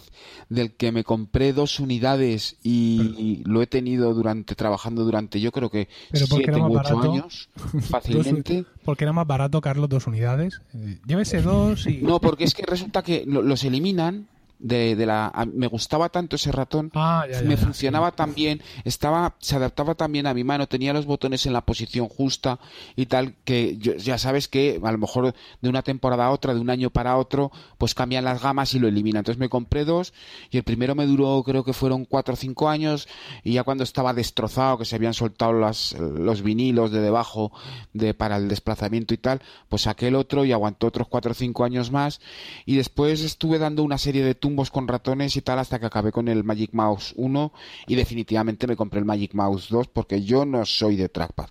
[0.48, 5.70] del que me compré dos unidades y, lo he tenido durante trabajando durante yo creo
[5.70, 7.48] que siete u ocho años
[7.90, 8.64] fácilmente.
[8.88, 10.62] Porque era más barato, Carlos, dos unidades.
[11.07, 11.98] Llévese dos y...
[11.98, 16.51] No, porque es que resulta que los eliminan de, de la me gustaba tanto ese
[16.53, 20.44] ratón Ah, ya, ya, me ya, funcionaba tan bien estaba se adaptaba también a mi
[20.44, 22.59] mano tenía los botones en la posición justa
[22.97, 26.55] y tal que yo- ya sabes que a lo mejor de una temporada a otra
[26.55, 29.85] de un año para otro pues cambian las gamas y lo eliminan entonces me compré
[29.85, 30.12] dos
[30.51, 33.07] y el primero me duró creo que fueron cuatro o cinco años
[33.44, 37.53] y ya cuando estaba destrozado que se habían soltado las, los vinilos de debajo
[37.92, 41.35] de para el desplazamiento y tal pues saqué el otro y aguantó otros cuatro o
[41.35, 42.21] cinco años más
[42.66, 46.11] y después estuve dando una serie de tumbos con ratones y tal hasta que acabé
[46.11, 47.52] con el Magic Mouse 1
[47.87, 51.48] y definitivamente me compré el Magic Mouse 2 porque yo no soy de trackpad.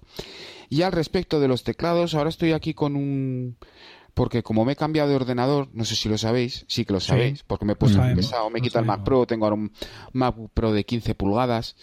[0.67, 3.55] Y al respecto de los teclados, ahora estoy aquí con un
[4.17, 6.99] porque como me he cambiado de ordenador, no sé si lo sabéis, sí que lo
[6.99, 7.10] Sí.
[7.10, 9.03] sabéis, porque me he puesto muy pesado, me he quitado el Mac.
[9.03, 9.71] Pro, tengo ahora un
[10.12, 11.75] MacBook Pro de 15 pulgadas.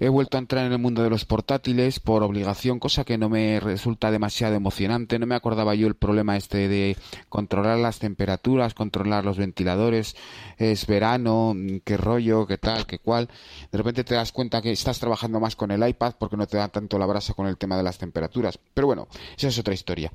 [0.00, 3.28] He vuelto a entrar en el mundo de los portátiles por obligación, cosa que no
[3.28, 5.20] me resulta demasiado emocionante.
[5.20, 6.96] No me acordaba yo el problema este de
[7.28, 10.16] controlar las temperaturas, controlar los ventiladores.
[10.58, 13.28] Es verano, qué rollo, qué tal, qué cual.
[13.70, 16.56] De repente te das cuenta que estás trabajando más con el iPad porque no te
[16.56, 18.58] da tanto la brasa con el tema de las temperaturas.
[18.74, 20.12] Pero bueno, esa es otra historia.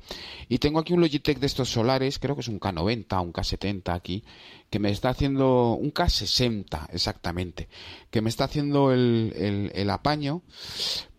[0.50, 3.94] Y tengo aquí un Logitech de estos solares, creo que es un K90, un K70
[3.94, 4.24] aquí,
[4.70, 7.68] que me está haciendo un K60 exactamente,
[8.10, 10.42] que me está haciendo el, el, el apaño,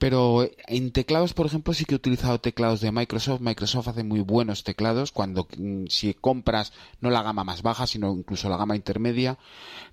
[0.01, 3.41] pero en teclados, por ejemplo, sí que he utilizado teclados de Microsoft.
[3.41, 8.11] Microsoft hace muy buenos teclados cuando mm, si compras no la gama más baja, sino
[8.11, 9.37] incluso la gama intermedia,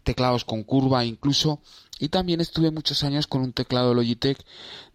[0.04, 1.60] teclados con curva incluso.
[1.98, 4.38] Y también estuve muchos años con un teclado Logitech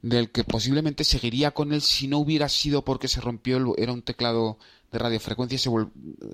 [0.02, 4.02] del que posiblemente seguiría con él si no hubiera sido porque se rompió, era un
[4.02, 4.58] teclado
[4.94, 5.70] de radiofrecuencia se,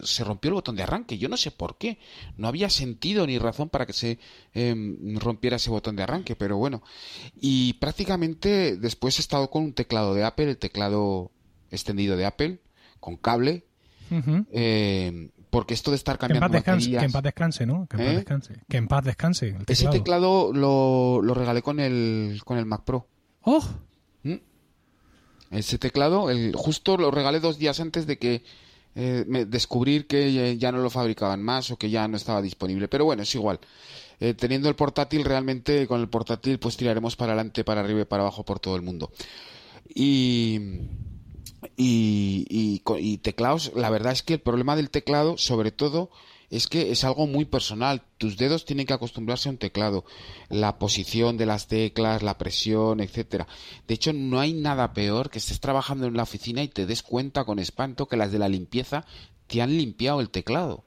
[0.04, 1.18] se rompió el botón de arranque.
[1.18, 1.98] Yo no sé por qué.
[2.38, 4.20] No había sentido ni razón para que se
[4.54, 6.84] em, rompiera ese botón de arranque, pero bueno.
[7.40, 11.32] Y prácticamente después he estado con un teclado de Apple, el teclado
[11.72, 12.60] extendido de Apple,
[13.00, 13.66] con cable,
[14.52, 17.66] eh, porque esto de estar Que en, cambiando paz descanse, baterías- que en paz descanse,
[17.66, 17.88] ¿no?
[17.88, 18.16] Que en paz ¿Eh?
[18.18, 18.54] descanse.
[18.70, 19.48] Que en paz descanse.
[19.50, 19.92] El Ese teclado.
[19.94, 23.08] teclado lo, lo regalé con el, con el Mac Pro.
[23.42, 23.64] ¡Oh!
[24.24, 24.34] ¿Mm?
[25.52, 28.44] Ese teclado, el, justo lo regalé dos días antes de que
[28.96, 32.88] eh, me- descubrir que ya, no lo fabricaban más o que ya no estaba disponible.
[32.88, 33.60] Pero bueno, es igual.
[34.20, 38.06] Eh, teniendo el portátil, realmente con el portátil pues tiraremos para adelante, para arriba y
[38.06, 39.12] para abajo por todo el mundo.
[39.94, 40.60] Y,
[41.78, 46.12] y, y, y teclados, la verdad es que el problema del teclado, sobre todo,
[46.50, 48.02] es que es algo muy personal.
[48.18, 50.04] Tus dedos tienen que acostumbrarse a un teclado,
[50.50, 53.48] la posición de las teclas, la presión, etcétera.
[53.88, 57.04] De hecho, no hay nada peor que estés trabajando en la oficina y te des
[57.04, 59.06] cuenta con espanto que las de la limpieza
[59.48, 60.86] te han limpiado el teclado.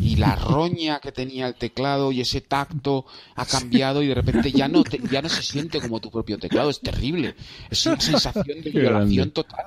[0.00, 4.50] Y la roña que tenía el teclado y ese tacto ha cambiado y de repente
[4.52, 6.70] ya no te- ya no se siente como tu propio teclado.
[6.70, 7.34] Es terrible.
[7.70, 9.66] Es una sensación de violación total.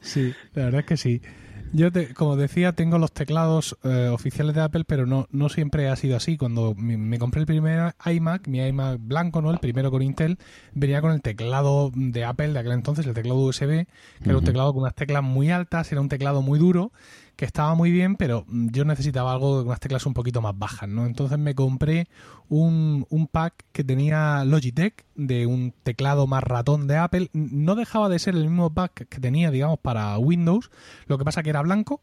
[0.00, 1.20] Sí, la verdad es que sí.
[1.70, 5.88] Yo, te- como decía, tengo los teclados eh, oficiales de Apple, pero no, no siempre
[5.88, 6.38] ha sido así.
[6.38, 9.50] Cuando me, me compré el primer iMac, mi iMac blanco, ¿no?
[9.50, 10.38] El primero con Intel,
[10.72, 13.86] venía con el teclado de Apple de aquel entonces, el teclado USB,
[14.22, 16.90] que era un teclado con unas teclas muy altas, era un teclado muy duro,
[17.38, 20.58] que estaba muy bien, pero mm, yo necesitaba algo con unas teclas un poquito más
[20.58, 21.06] bajas, ¿no?
[21.06, 22.08] Entonces me compré
[22.48, 27.30] un, un pack que tenía Logitech de un teclado más ratón de Apple.
[27.32, 30.72] No dejaba de ser el mismo pack que tenía, digamos, para Windows,
[31.06, 32.00] lo que pasa que era blanco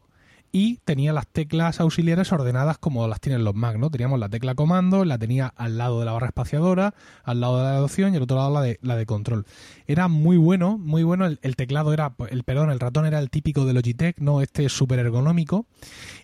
[0.52, 3.90] y tenía las teclas auxiliares ordenadas como las tienen los Mac, ¿no?
[3.90, 7.64] Teníamos la tecla comando, la tenía al lado de la barra espaciadora, al lado de
[7.64, 9.46] la de adopción y al otro lado la de, la de control.
[9.86, 11.26] Era muy bueno, muy bueno.
[11.26, 14.40] El, teclado era, el perdón, el ratón era el típico de Logitech, ¿no?
[14.40, 15.66] Este es súper ergonómico.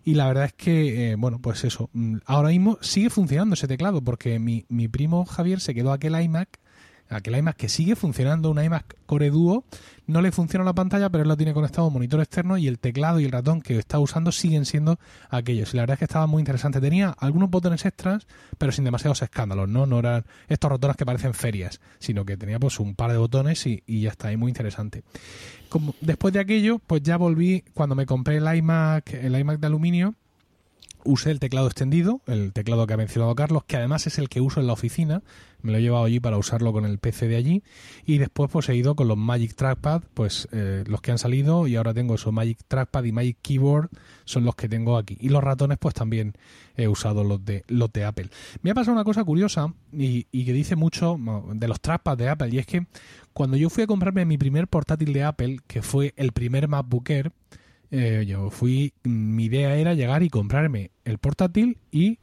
[0.05, 1.91] Y la verdad es que, eh, bueno, pues eso.
[1.93, 6.21] mm, Ahora mismo sigue funcionando ese teclado porque mi, mi primo Javier se quedó aquel
[6.21, 6.59] iMac
[7.13, 9.65] aquel iMac que sigue funcionando, un iMac Core Duo,
[10.07, 12.67] no le funciona la pantalla, pero él lo tiene conectado a un monitor externo y
[12.67, 14.99] el teclado y el ratón que está usando siguen siendo
[15.31, 15.73] aquellos.
[15.73, 16.81] Y la verdad es que estaba muy interesante.
[16.81, 18.27] Tenía algunos botones extras,
[18.59, 19.87] pero sin demasiados escándalos, ¿no?
[19.87, 23.67] No eran estos ratones que parecen ferias, sino que tenía pues un par de botones
[23.67, 25.03] y, ya está, y muy interesante.
[26.01, 30.15] Después de aquello, pues ya volví, cuando me compré el iMac, el iMac de aluminio,
[31.05, 34.41] usé el teclado extendido, el teclado que ha mencionado Carlos, que además es el que
[34.41, 35.23] uso en la oficina,
[35.63, 37.63] me lo he llevado allí para usarlo con el PC de allí,
[38.05, 41.67] y después pues he ido con los Magic Trackpad, pues eh, los que han salido,
[41.67, 43.91] y ahora tengo esos Magic Trackpad y Magic Keyboard,
[44.25, 45.17] son los que tengo aquí.
[45.21, 46.35] Y los ratones pues también
[46.77, 48.29] he usado los de, los de Apple.
[48.63, 51.19] Me ha pasado una cosa curiosa, y, y que dice mucho
[51.55, 52.87] de los trackpads de Apple, y es que
[53.33, 57.09] cuando yo fui a comprarme mi primer portátil de Apple, que fue el primer MacBook
[57.11, 57.33] Air,
[57.95, 62.19] eh, yo fui, mi idea era llegar y comprarme el portátil y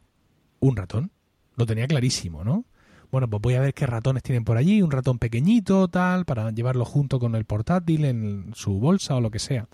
[0.59, 1.11] un ratón.
[1.55, 2.65] Lo tenía clarísimo, ¿no?
[3.11, 6.51] Bueno, pues voy a ver qué ratones tienen por allí, un ratón pequeñito, tal, para
[6.51, 9.67] llevarlo junto con el portátil en su bolsa o lo que sea.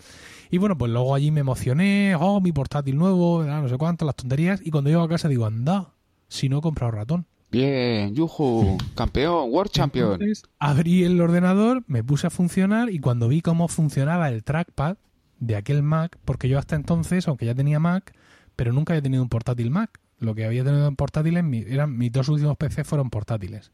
[0.50, 4.15] Y bueno, pues luego allí me emocioné, oh, mi portátil nuevo, no sé cuánto, las
[4.15, 5.93] tonterías, y cuando llego a casa digo, anda,
[6.28, 7.26] si no he comprado ratón.
[7.52, 10.13] Bien, yuju, campeón, world champion.
[10.13, 14.98] Entonces, abrí el ordenador, me puse a funcionar y cuando vi cómo funcionaba el trackpad
[15.39, 18.13] de aquel Mac, porque yo hasta entonces, aunque ya tenía Mac,
[18.56, 20.00] pero nunca había tenido un portátil Mac.
[20.19, 23.71] Lo que había tenido en portátiles, eran mis dos últimos PC fueron portátiles.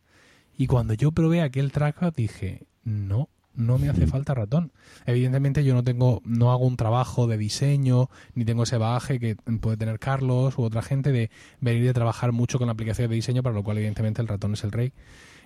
[0.58, 4.71] Y cuando yo probé aquel trackpad dije, no, no me hace falta ratón.
[5.06, 9.36] Evidentemente yo no tengo, no hago un trabajo de diseño, ni tengo ese bagaje que
[9.36, 13.43] puede tener Carlos u otra gente de venir de trabajar mucho con aplicaciones de diseño,
[13.43, 14.93] para lo cual evidentemente el ratón es el rey.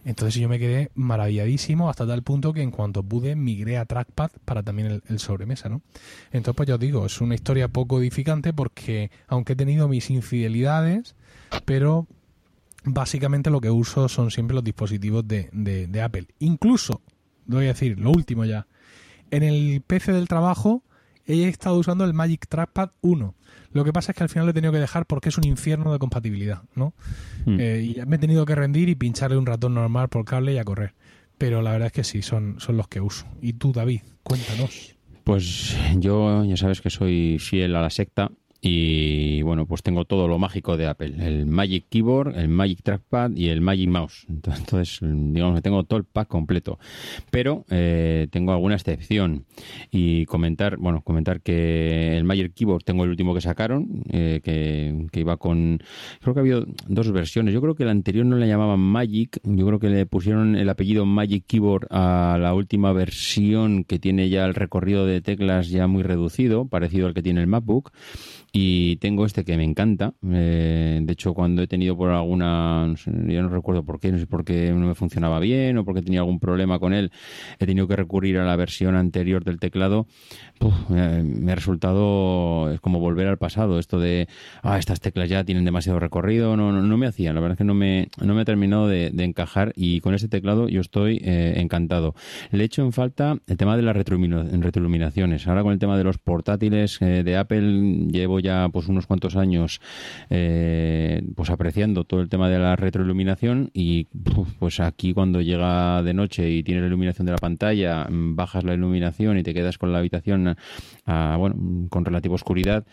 [0.06, 4.30] Entonces yo me quedé maravilladísimo hasta tal punto que en cuanto pude migré a trackpad
[4.46, 5.82] para también el, sobremesa, ¿no?
[6.32, 11.16] Entonces pues yo digo, es una historia poco edificante porque aunque he tenido mis infidelidades,
[11.66, 12.08] pero
[12.84, 16.28] básicamente lo que uso son siempre los dispositivos de, de Apple.
[16.38, 17.02] Incluso
[17.48, 18.68] voy a decir, lo último ya.
[19.32, 20.84] En el PC del trabajo
[21.26, 23.36] he estado usando el Magic Trackpad 1.
[23.72, 25.46] Lo que pasa es que al final lo he tenido que dejar porque es un
[25.46, 26.94] infierno de compatibilidad, ¿no?
[27.46, 27.60] Hmm.
[27.60, 30.58] Eh, y me he tenido que rendir y pincharle un ratón normal por cable y
[30.58, 30.94] a correr.
[31.38, 33.26] Pero la verdad es que sí, son, son los que uso.
[33.42, 34.96] Y tú, David, cuéntanos.
[35.24, 38.32] Pues yo ya sabes que soy fiel a la secta
[38.68, 43.36] y bueno, pues tengo todo lo mágico de Apple, el Magic Keyboard, el Magic Trackpad
[43.36, 44.26] y el Magic Mouse.
[44.28, 46.80] Entonces, digamos que tengo todo el pack completo.
[47.30, 49.46] Pero eh, tengo alguna excepción
[49.92, 55.06] y comentar, bueno, comentar que el Magic Keyboard tengo el último que sacaron, eh, que,
[55.12, 55.80] que, iba con,
[56.22, 57.54] creo que ha habido dos versiones.
[57.54, 60.68] Yo creo que el anterior no le llamaban Magic, yo creo que le pusieron el
[60.70, 65.86] apellido Magic Keyboard a la última versión que tiene ya el recorrido de teclas ya
[65.86, 67.92] muy reducido, parecido al que tiene el MacBook
[68.58, 70.14] y tengo este que me encanta.
[70.32, 74.18] Eh, de hecho, cuando he tenido por alguna, no ya no recuerdo por qué, no
[74.18, 77.12] sé por qué no me funcionaba bien o porque tenía algún problema con él,
[77.60, 80.08] he tenido que recurrir a la versión anterior del teclado.
[80.88, 83.78] me ha resultado es como volver al pasado.
[83.78, 84.30] Esto de,
[84.64, 87.36] ah, estas teclas ya tienen demasiado recorrido, no, no, me hacían.
[87.36, 90.30] La verdad es que no me, no me ha terminado de, encajar y con este
[90.30, 92.16] teclado yo estoy eh, encantado.
[92.52, 95.46] Le echo en falta el tema de las retroiluminaciones.
[95.46, 99.36] Ahora con el tema de los portátiles eh, de Apple llevo ya pues unos cuantos
[99.36, 99.82] años
[100.30, 104.06] eh, pues apreciando todo el tema de la retroiluminación y
[104.60, 108.74] pues aquí cuando llega de noche y tiene la iluminación de la pantalla bajas la
[108.74, 110.56] iluminación y te quedas con la habitación
[111.06, 112.86] bueno con relativa oscuridad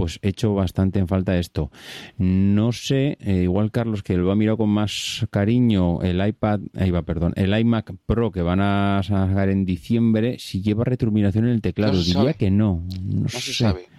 [0.00, 1.70] pues echo bastante en falta esto.
[2.16, 6.90] No sé, eh, igual Carlos, que lo ha mirado con más cariño el iPad, ahí
[6.90, 11.50] va, perdón, el iMac Pro que van a sacar en diciembre, si lleva retroiluminación en
[11.50, 12.02] el teclado.
[12.02, 12.82] Diría que no.
[13.04, 13.89] No, se sabe.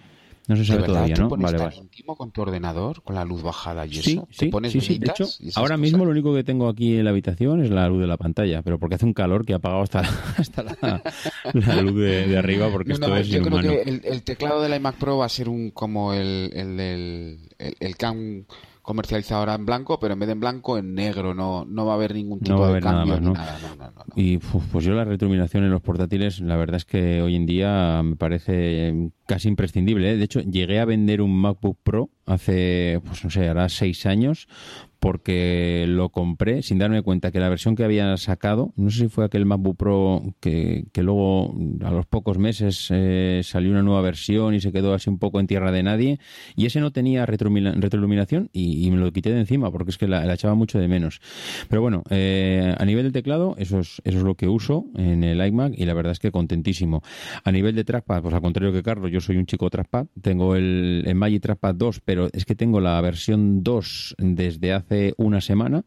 [0.48, 1.28] No se sabe todavía, ¿no?
[1.28, 1.76] vale, vale.
[1.76, 4.26] íntimo con tu ordenador, con la luz bajada y eso?
[4.30, 7.62] Sí, sí, sí, De hecho, ahora mismo lo único que tengo aquí en la habitación
[7.62, 10.00] es la luz de la pantalla, pero porque hace un calor que ha apagado hasta,
[10.36, 14.96] hasta la, luz de, arriba, porque esto es Yo creo que el, teclado del iMac
[14.96, 18.44] Pro va a ser un como el, el, el, el CAM
[18.82, 21.34] comercializado ahora en blanco, pero en vez de en blanco, en negro.
[21.34, 23.20] No, no va a haber ningún tipo de cambio.
[23.20, 23.58] Nada
[24.14, 28.02] y pues yo la retroiluminación en los portátiles, la verdad es que hoy en día
[28.02, 30.12] me parece casi imprescindible.
[30.12, 30.16] ¿eh?
[30.16, 34.48] De hecho, llegué a vender un MacBook Pro hace, pues no sé, ahora seis años,
[35.02, 39.08] porque lo compré sin darme cuenta que la versión que había sacado, no sé si
[39.08, 44.00] fue aquel MacBook Pro que, que luego a los pocos meses eh, salió una nueva
[44.00, 46.20] versión y se quedó así un poco en tierra de nadie,
[46.54, 50.32] y ese no tenía retroiluminación y, me lo quité de encima porque es que la,
[50.32, 51.20] echaba mucho de menos.
[51.68, 55.24] Pero bueno, eh, a nivel del teclado, eso es, eso es lo que uso en
[55.24, 57.02] el iMac y la verdad es que contentísimo.
[57.42, 60.54] A nivel de trackpad, pues al contrario que Carlos, yo soy un chico trackpad, tengo
[60.54, 65.40] el, el Magic Trackpad 2, pero es que tengo la versión 2 desde hace una
[65.40, 65.84] semana.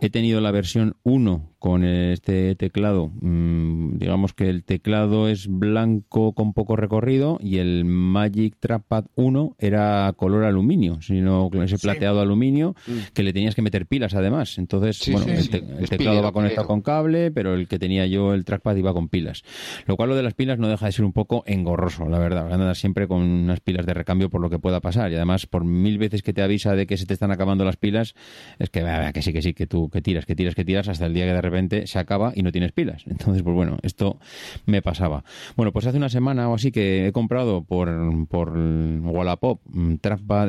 [0.00, 3.10] He tenido la versión 1 con este teclado.
[3.20, 9.56] Mm, digamos que el teclado es blanco con poco recorrido y el Magic Trackpad 1
[9.58, 13.12] era color aluminio, sino ese plateado aluminio mm.
[13.12, 14.58] que le tenías que meter pilas además.
[14.58, 18.76] Entonces, bueno, el, teclado va conectado con cable, pero el que tenía yo, el trackpad,
[18.76, 19.42] iba con pilas.
[19.86, 22.52] Lo cual lo de las pilas no deja de ser un poco engorroso, la verdad.
[22.52, 25.10] Andar siempre con unas pilas de recambio por lo que pueda pasar.
[25.10, 27.76] Y además, por mil veces que te avisa de que se te están acabando las
[27.76, 28.14] pilas,
[28.58, 31.06] es que, que sí, que sí, que tú que tiras, que tiras, que tiras hasta
[31.06, 33.04] el día que de repente se acaba y no tienes pilas.
[33.06, 34.18] Entonces, pues bueno, esto
[34.66, 35.24] me pasaba.
[35.56, 37.88] Bueno, pues hace una semana o así que he comprado por,
[38.28, 39.96] por Wallapop mm,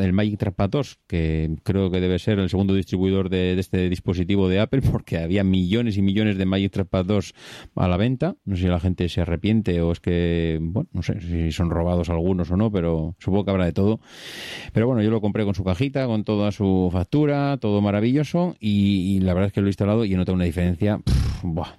[0.01, 4.47] el Magic Trackpad 2, que creo que debe ser el segundo distribuidor de, este dispositivo
[4.49, 7.33] de Apple, porque había millones y millones de Magic Trackpad 2
[7.75, 8.35] a la venta.
[8.45, 11.69] No sé si la gente se arrepiente o es que, bueno, no sé si son
[11.69, 13.99] robados algunos o no, pero supongo que habrá de todo.
[14.73, 19.19] Pero bueno, yo lo compré con su cajita, con toda su factura, todo maravilloso, y,
[19.19, 20.88] la verdad es que lo he instalado y he notado una diferencia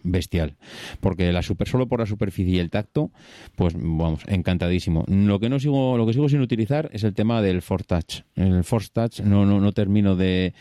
[0.02, 0.56] bestial.
[1.00, 3.10] Porque la super, solo por la superficie y el tacto,
[3.56, 5.04] pues vamos, encantadísimo.
[5.08, 8.20] Lo que no sigo, lo que sigo sin utilizar es el tema del Force Touch.
[8.34, 10.54] El Force Touch no, no, no termino de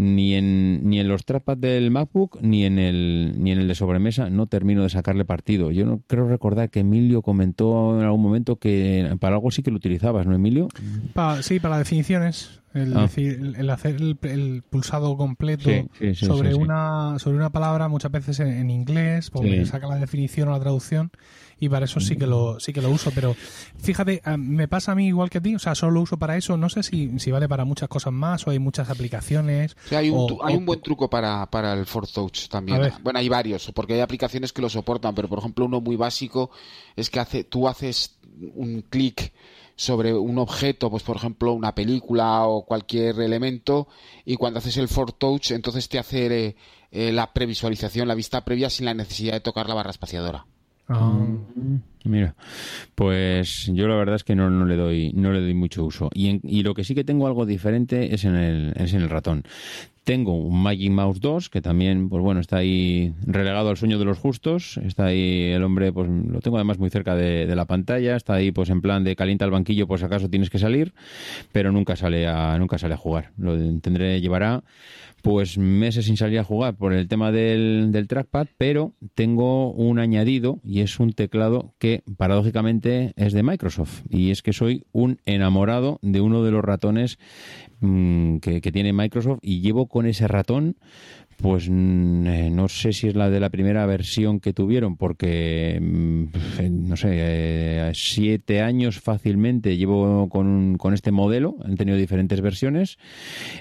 [0.00, 3.74] ni en, ni en los trackpads del MacBook ni en el ni en el de
[3.74, 5.70] sobremesa no termino de sacarle partido.
[5.70, 9.70] Yo no creo recordar que Emilio comentó en algún momento que para algo sí que
[9.70, 10.68] lo utilizabas, ¿no, Emilio?
[11.42, 12.56] sí, para definiciones.
[12.72, 13.02] El, ah.
[13.02, 15.68] decir, el, hacer el, pulsado completo
[16.14, 20.60] sobre una sobre una palabra muchas veces en, inglés porque saca la definición o la
[20.60, 21.10] traducción
[21.60, 23.36] y para eso sí que lo sí que lo uso pero
[23.78, 26.16] fíjate ah, me pasa a mí igual que a ti o sea solo lo uso
[26.16, 29.76] para eso no sé si, si vale para muchas cosas más o hay muchas aplicaciones
[29.90, 33.70] hay un, hay un buen truco para, para el Force Touch también bueno hay varios
[33.72, 36.50] porque hay aplicaciones que lo soportan pero por ejemplo uno muy básico
[36.96, 38.18] es que hace tú haces
[38.54, 39.32] un clic
[39.80, 43.88] sobre un objeto, pues por ejemplo una película o cualquier elemento,
[44.26, 46.56] y cuando haces el Force Touch, entonces te hace eh,
[46.90, 50.44] eh, la previsualización, la vista previa sin la necesidad de tocar la barra espaciadora.
[50.92, 51.12] Ah.
[52.04, 52.34] Mira,
[52.96, 56.10] pues yo la verdad es que no, no le doy no le doy mucho uso
[56.14, 59.08] y, y lo que sí que tengo algo diferente es en el es en el
[59.08, 59.44] ratón.
[60.02, 64.06] Tengo un Magic Mouse 2 que también pues bueno está ahí relegado al sueño de
[64.06, 64.78] los justos.
[64.78, 68.16] Está ahí el hombre pues lo tengo además muy cerca de, de la pantalla.
[68.16, 70.94] Está ahí pues en plan de calienta el banquillo pues acaso tienes que salir,
[71.52, 73.30] pero nunca sale a nunca sale a jugar.
[73.36, 74.64] Lo tendré llevará
[75.22, 79.98] pues meses sin salir a jugar por el tema del, del, trackpad, pero tengo un
[79.98, 84.02] añadido y es un teclado que paradójicamente es de Microsoft.
[84.08, 87.18] Y es que soy un enamorado de uno de los ratones
[87.80, 90.76] mm, que, que, tiene Microsoft y llevo con ese ratón
[91.40, 95.78] pues mm, eh, no sé si es la de la primera versión que tuvieron, porque,
[95.80, 96.24] mm,
[96.88, 102.98] no sé, eh, siete años fácilmente llevo con, con, este modelo, han tenido diferentes versiones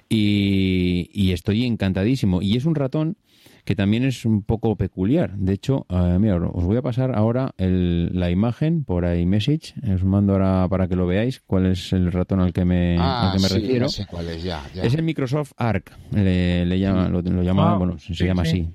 [0.09, 2.41] y, y estoy encantadísimo.
[2.41, 3.17] Y es un ratón
[3.69, 5.37] que también es un poco peculiar.
[5.37, 9.75] De hecho, eh, mira, os voy a pasar ahora la imagen por iMessage.
[9.93, 13.35] Os mando ahora para que lo veáis cuál es el ratón al que me, ah,
[13.39, 13.85] me refiero.
[13.85, 18.69] es, el Microsoft Arc, le, llama, lo, llama, ah, bueno, se llama así.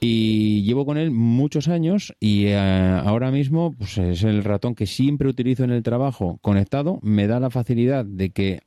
[0.00, 4.86] Y llevo con él muchos años y eh, ahora mismo pues es el ratón que
[4.86, 6.98] siempre utilizo en el trabajo conectado.
[7.02, 8.62] Me da la facilidad de que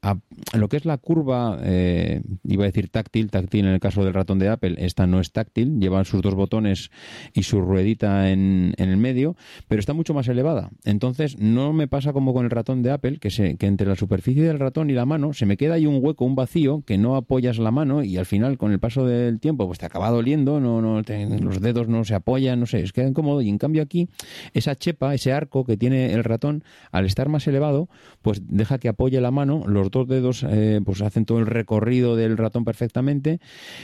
[0.54, 4.14] lo que es la curva, eh, iba a decir táctil, táctil en el caso del
[4.14, 6.92] ratón de Apple, esta no es táctil lleva sus dos botones
[7.34, 9.36] y su ruedita en, el medio,
[9.68, 10.70] pero está mucho más elevada.
[10.86, 13.96] Entonces no me pasa como con el ratón de Apple, que, se, que entre la
[13.96, 16.98] superficie del ratón y la mano se me queda ahí un hueco, un vacío, que
[16.98, 20.10] no apoyas la mano y al final con el paso del tiempo pues te acaba
[20.10, 21.02] doliendo, no, no
[21.42, 24.10] los dedos no se apoyan, no sé, es queda incómodo y en cambio aquí
[24.54, 27.90] esa chepa, ese arco que tiene el ratón, al estar más elevado,
[28.22, 32.16] pues deja que apoye la mano, los dos dedos eh, pues hacen todo el recorrido
[32.16, 33.40] del ratón perfectamente,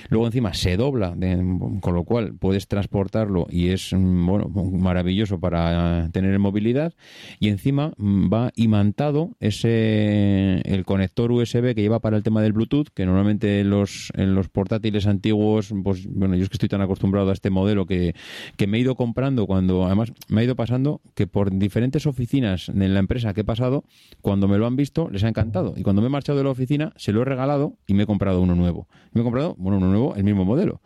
[0.10, 1.36] luego encima se dobla de,
[1.80, 6.94] con lo cual puedes transportarlo y es mm, bueno maravilloso para tener movilidad
[7.40, 12.54] y encima mm, va imantado ese el conector USB que lleva para el tema del
[12.54, 16.70] Bluetooth que normalmente en los en los portátiles antiguos pues bueno yo es que estoy
[16.70, 18.16] tan acostumbrado a este modelo que,
[18.58, 22.70] que me he ido comprando cuando además me ha ido pasando que por diferentes oficinas
[22.70, 23.84] en la empresa que he pasado
[24.22, 25.74] cuando me lo han visto les ha encantado.
[25.76, 28.06] Y cuando me he marchado de la oficina se lo he regalado y me he
[28.06, 28.88] comprado uno nuevo.
[29.12, 30.82] Me he comprado bueno uno nuevo el mismo modelo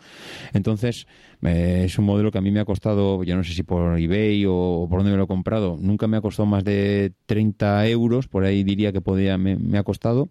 [0.57, 1.07] entonces,
[1.41, 3.99] eh, es un modelo que a mí me ha costado, yo no sé si por
[3.99, 7.87] eBay o, por dónde me lo he comprado, nunca me ha costado más de 30
[7.87, 10.29] euros, por ahí diría que podía, me ha costado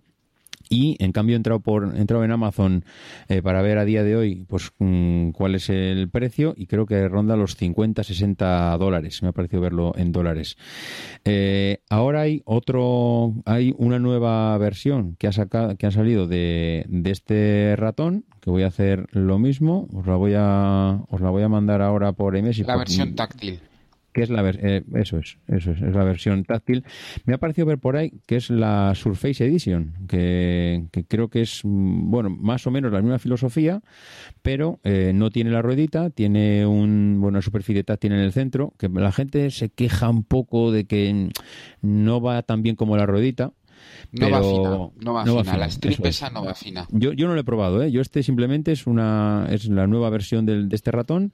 [0.68, 2.84] y en cambio he entrado por he entrado en Amazon
[3.28, 6.86] eh, para ver a día de hoy pues mm, cuál es el precio y creo
[6.86, 9.22] que ronda los 50 60 dólares.
[9.22, 10.56] Me ha parecido verlo en dólares.
[11.24, 16.84] Eh, ahora hay otro hay una nueva versión que ha sacado que ha salido de,
[16.88, 19.88] de este ratón que voy a hacer lo mismo.
[19.92, 23.60] Os la voy a os la voy a mandar ahora por email la versión táctil
[24.16, 26.84] que es la eh, eso es, eso es, es la versión táctil.
[27.26, 31.60] Me ha parecido ver por ahí que es la Surface Edition, que, creo que es
[31.62, 33.82] mm, bueno, más o menos la misma filosofía,
[34.40, 38.72] pero eh, no tiene la ruedita, tiene un bueno, una superficie táctil en el centro,
[38.78, 41.28] que la gente se queja un poco de que
[41.82, 43.52] no va tan bien como la ruedita
[44.12, 45.56] No va fina, no va, fina.
[45.56, 46.86] La strip esa no va fina.
[46.90, 47.90] Yo, yo no lo he probado, ¿eh?
[47.90, 51.32] Yo este simplemente es una es la nueva versión de este ratón.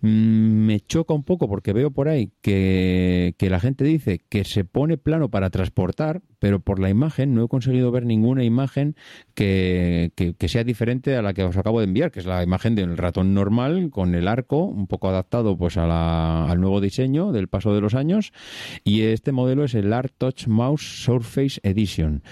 [0.00, 4.44] Mm, me choca un poco porque veo por ahí que, que la gente dice que
[4.44, 8.96] se pone plano para transportar, pero por la imagen no he conseguido ver ninguna imagen
[9.34, 12.74] que, que, sea diferente a la que os acabo de enviar, que es la imagen
[12.74, 17.30] del ratón normal con el arco un poco adaptado pues a la, al nuevo diseño
[17.30, 18.32] del paso de los años
[18.82, 22.22] y este modelo es el Art Touch Mouse Surface Edition.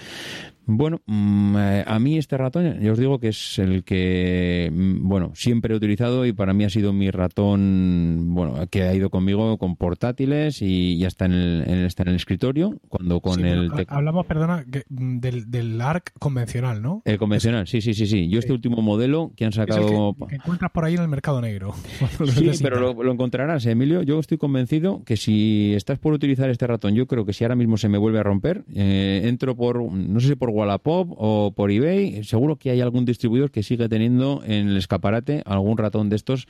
[0.71, 5.07] Bueno, mm, eh, a mí este ratón, ya os digo que es el que, mm,
[5.07, 9.09] bueno, siempre he utilizado y para mí ha sido mi ratón, bueno, que ha ido
[9.09, 13.71] conmigo con portátiles y ya está en el, está en el escritorio, cuando con el...
[13.87, 17.01] Hablamos, perdona, mm, del, del ARC convencional, ¿no?
[17.03, 18.29] El convencional, sí, sí, sí, sí.
[18.29, 20.15] Yo este último modelo que han sacado...
[20.27, 21.73] que, encuentras por ahí en el mercado negro.
[22.27, 24.03] sí, pero lo, encontrarás, Emilio.
[24.03, 27.55] Yo estoy convencido que si estás por utilizar este ratón, yo creo que si ahora
[27.55, 31.51] mismo se me vuelve a romper, eh, entro por, no sé si por Wallapop o
[31.55, 36.09] por eBay, seguro que hay algún distribuidor que sigue teniendo en el escaparate algún ratón
[36.09, 36.47] de estos,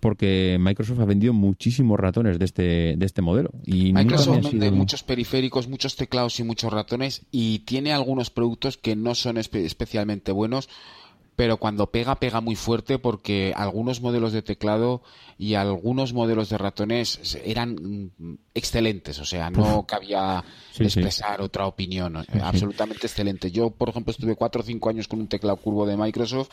[0.00, 3.50] porque Microsoft ha vendido muchísimos ratones de este, de este modelo.
[3.64, 8.96] Y Microsoft vende muchos periféricos, muchos teclados y muchos ratones y tiene algunos productos que
[8.96, 10.68] no son especialmente buenos
[11.40, 15.00] pero cuando pega, pega muy fuerte porque algunos modelos de teclado
[15.38, 20.44] y algunos modelos de ratones eran mm, excelentes, o sea, no cabía
[20.78, 23.50] expresar otra opinión, absolutamente excelente.
[23.50, 26.50] Yo, por ejemplo, estuve cuatro o cinco años con un teclado curvo de Microsoft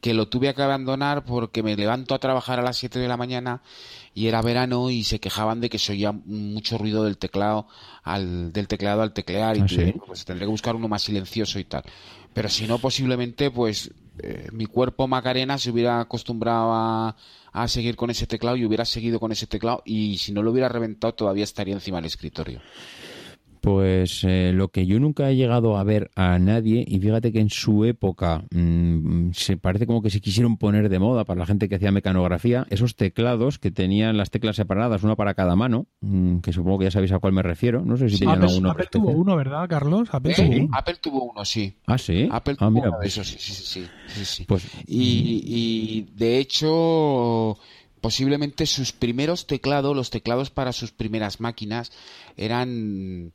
[0.00, 3.16] que lo tuve que abandonar porque me levanto a trabajar a las 7 de la
[3.16, 3.62] mañana
[4.14, 7.66] y era verano y se quejaban de que se oía mucho ruido del teclado
[8.04, 11.64] al del teclado al teclear y ah, pues tendré que buscar uno más silencioso y
[11.64, 11.82] tal.
[12.34, 13.90] Pero si no, posiblemente, pues
[14.22, 17.16] eh, mi cuerpo Macarena se hubiera acostumbrado a,
[17.52, 20.50] a, seguir con ese teclado y hubiera seguido con ese teclado y si no lo
[20.50, 22.60] hubiera reventado todavía estaría encima del escritorio.
[23.60, 27.40] Pues eh, lo que yo nunca he llegado a ver a nadie, y fíjate que
[27.40, 31.46] en su época mm, se parece como que se quisieron poner de moda para la
[31.46, 35.86] gente que hacía mecanografía, esos teclados que tenían las teclas separadas, una para cada mano,
[36.00, 38.70] mm, que supongo que ya sabéis a cuál me refiero, no sé si tenían alguno.
[38.70, 40.08] Apple tuvo uno, ¿verdad, Carlos?
[40.12, 40.68] Apple, tuvo uno.
[40.72, 41.76] Apple tuvo uno, sí.
[41.86, 42.28] Ah, sí.
[42.30, 44.24] Apple ah, tuvo uno de esos, sí, sí, sí.
[44.24, 47.58] sí, Pues, y, y de hecho
[48.08, 51.92] posiblemente sus primeros teclados, los teclados para sus primeras máquinas,
[52.38, 53.34] eran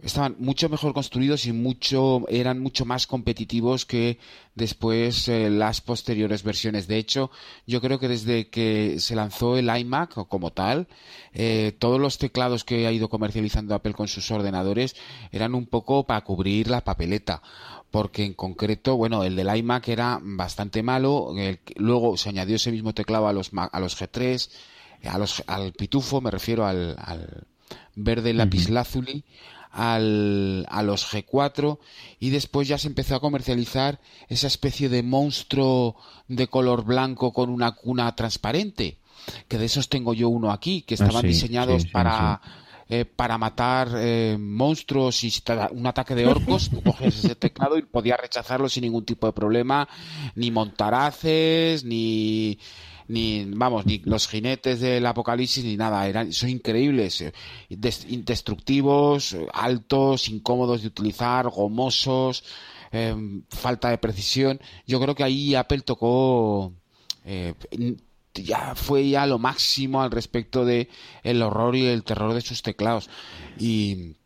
[0.00, 4.20] estaban mucho mejor construidos y mucho eran mucho más competitivos que
[4.54, 6.86] después eh, las posteriores versiones.
[6.86, 7.32] De hecho,
[7.66, 10.86] yo creo que desde que se lanzó el iMac como tal,
[11.32, 14.94] eh, todos los teclados que ha ido comercializando Apple con sus ordenadores
[15.32, 17.42] eran un poco para cubrir la papeleta
[17.96, 21.32] porque en concreto, bueno, el del iMac era bastante malo,
[21.76, 24.50] luego se añadió ese mismo teclado a los, a los G3,
[25.04, 27.46] a los, al pitufo, me refiero al, al
[27.94, 29.24] verde lapislázuli,
[29.72, 31.78] al, a los G4
[32.20, 35.96] y después ya se empezó a comercializar esa especie de monstruo
[36.28, 38.98] de color blanco con una cuna transparente,
[39.48, 42.42] que de esos tengo yo uno aquí, que estaban ah, diseñados para
[42.88, 45.32] eh, para matar eh, monstruos y
[45.72, 49.32] un ataque de orcos, tú coges ese teclado y podías rechazarlo sin ningún tipo de
[49.32, 49.88] problema,
[50.36, 52.58] ni montaraces, ni
[53.08, 56.06] ni vamos ni los jinetes del apocalipsis ni nada.
[56.06, 57.32] Eran son increíbles eh,
[57.68, 62.44] indestructivos altos incómodos de utilizar gomosos
[63.48, 64.60] falta de precisión.
[64.86, 66.72] Yo creo que ahí Apple tocó
[68.42, 70.88] ya fue ya lo máximo al respecto de
[71.22, 73.08] el horror y el terror de sus teclados.
[73.58, 74.16] Y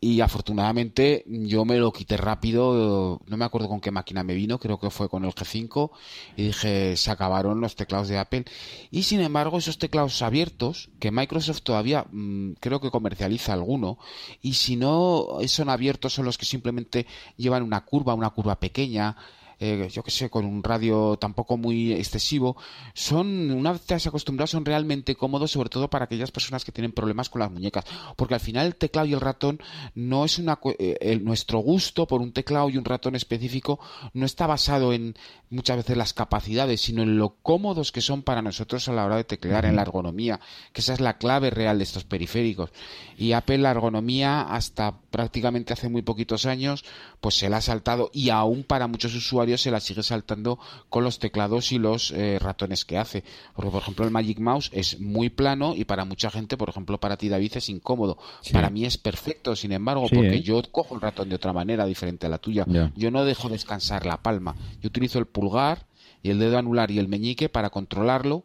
[0.00, 4.58] y afortunadamente yo me lo quité rápido, no me acuerdo con qué máquina me vino,
[4.60, 5.90] creo que fue con el G5
[6.36, 8.44] y dije, se acabaron los teclados de Apple
[8.92, 13.98] y sin embargo esos teclados abiertos, que Microsoft todavía mm, creo que comercializa alguno
[14.40, 19.16] y si no son abiertos son los que simplemente llevan una curva, una curva pequeña,
[19.60, 22.56] eh, yo que sé, con un radio tampoco muy excesivo,
[22.94, 26.72] son, una vez te has acostumbrado, son realmente cómodos, sobre todo para aquellas personas que
[26.72, 27.84] tienen problemas con las muñecas.
[28.16, 29.60] Porque al final el teclado y el ratón
[29.94, 30.58] no es una.
[30.78, 33.80] Eh, nuestro gusto por un teclado y un ratón específico
[34.12, 35.14] no está basado en
[35.50, 39.16] muchas veces las capacidades, sino en lo cómodos que son para nosotros a la hora
[39.16, 40.40] de teclear, en la ergonomía,
[40.72, 42.70] que esa es la clave real de estos periféricos.
[43.16, 46.84] Y Apple, la ergonomía, hasta prácticamente hace muy poquitos años,
[47.20, 50.58] pues se la ha saltado y aún para muchos usuarios se la sigue saltando
[50.90, 53.24] con los teclados y los eh, ratones que hace.
[53.54, 56.98] Porque, por ejemplo, el Magic Mouse es muy plano y para mucha gente, por ejemplo,
[56.98, 58.18] para ti, David, es incómodo.
[58.52, 60.42] Para mí es perfecto, sin embargo, porque ¿eh?
[60.42, 62.66] yo cojo el ratón de otra manera diferente a la tuya.
[62.96, 64.54] Yo no dejo descansar la palma.
[64.80, 65.86] Yo utilizo el pulgar
[66.22, 68.44] y el dedo anular y el meñique para controlarlo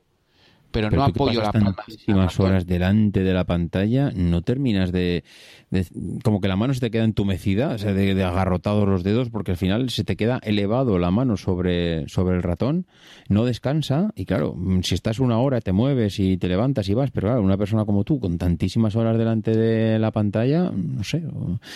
[0.73, 1.73] pero, no apoyo la palma.
[1.73, 5.23] Tantísimas horas delante de la pantalla, no terminas de,
[6.23, 9.29] como que la mano se te queda entumecida, o sea, de, de, agarrotados los dedos,
[9.29, 12.87] porque al final se te queda elevado la mano sobre, sobre el ratón,
[13.29, 17.11] no descansa, y claro, si estás una hora te mueves y te levantas y vas,
[17.11, 21.23] pero claro, una persona como tú, con tantísimas horas delante de la pantalla, no sé.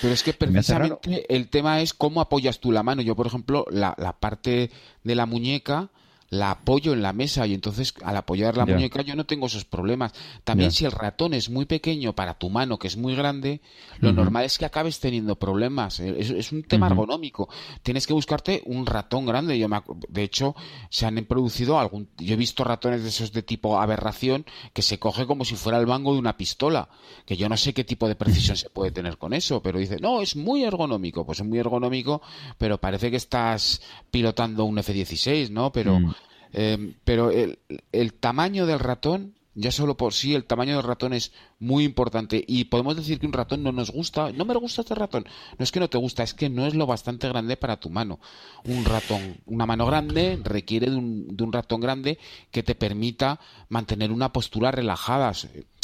[0.02, 3.04] Pero es que precisamente el tema es cómo apoyas tú la mano.
[3.04, 4.72] Yo, por ejemplo, la, la parte
[5.04, 5.92] de la muñeca
[6.30, 9.66] la apoyo en la mesa y entonces al apoyar la muñeca yo no tengo esos
[9.66, 10.14] problemas.
[10.44, 13.62] También si el ratón es muy pequeño para tu mano, que es muy grande,
[14.00, 16.00] lo normal es que acabes teniendo problemas.
[16.00, 17.50] Eh, es, un tema ergonómico.
[17.82, 19.58] Tienes que buscarte un ratón grande.
[19.58, 20.56] Yo me, de hecho,
[20.90, 22.10] se han producido algún...
[22.18, 25.80] Yo he visto ratones de esos de tipo aberración que se coge como si fuera
[25.80, 26.90] el mango de una pistola.
[27.26, 29.98] Que yo no sé qué tipo de precisión se puede tener con eso, pero dice,
[30.02, 31.26] no, es muy ergonómico.
[31.26, 32.22] Pues es muy ergonómico,
[32.58, 35.72] pero parece que estás pilotando un F-16, ¿no?
[35.72, 36.00] Pero...
[36.00, 36.17] Mm.
[36.54, 37.60] Em, pero el,
[37.92, 42.44] el, tamaño del ratón, ya solo por sí, el tamaño del ratón es muy importante.
[42.48, 44.32] Y podemos decir que un ratón no nos gusta.
[44.32, 45.26] No me gusta este ratón.
[45.58, 47.90] No es que no te gusta, es que no es lo bastante grande para tu
[47.90, 48.20] mano.
[48.66, 52.20] Un ratón, una mano grande requiere de un, de un ratón grande
[52.52, 53.40] que te permita
[53.70, 55.32] mantener una postura relajada.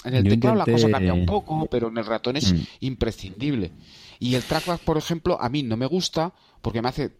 [0.05, 2.61] En el teclado la cosa cambia un poco, pero en el ratón es mm.
[2.81, 3.71] imprescindible.
[4.19, 7.11] Y el trackpad, por ejemplo, a mí no me gusta porque me hace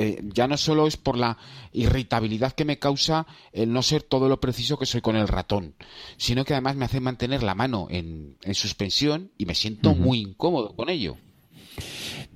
[0.00, 1.36] eh, ya no solo es por la
[1.72, 5.74] irritabilidad que me causa el no ser todo lo preciso que soy con el ratón,
[6.16, 10.74] sino que además me hace mantener la mano en, suspensión y me siento muy incómodo
[10.74, 11.18] con ello.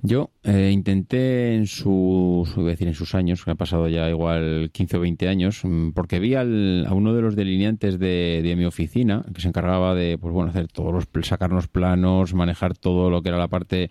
[0.05, 4.97] Yo eh, intenté en sus, decir en sus años, que ha pasado ya igual 15
[4.97, 8.65] o 20 años, mm, porque vi al, a uno de los delineantes de, de, mi
[8.65, 13.23] oficina que se encargaba de, pues bueno, hacer todos los, sacarnos planos, manejar todo lo
[13.23, 13.89] que era la parte,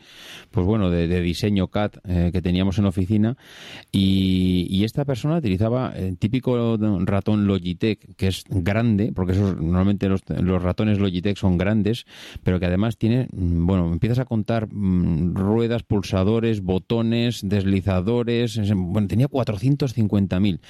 [0.53, 3.37] pues bueno, de, diseño CAD eh, que teníamos en oficina,
[3.91, 10.23] y, esta persona utilizaba el típico ratón Logitech, que es grande, porque esos, normalmente los,
[10.63, 12.05] ratones Logitech son grandes,
[12.43, 18.61] pero que además tiene, mm, bueno, empiezas a contar mm, ruedas, pulsadores, botones, deslizadores.
[18.75, 20.61] Bueno, tenía 450.000.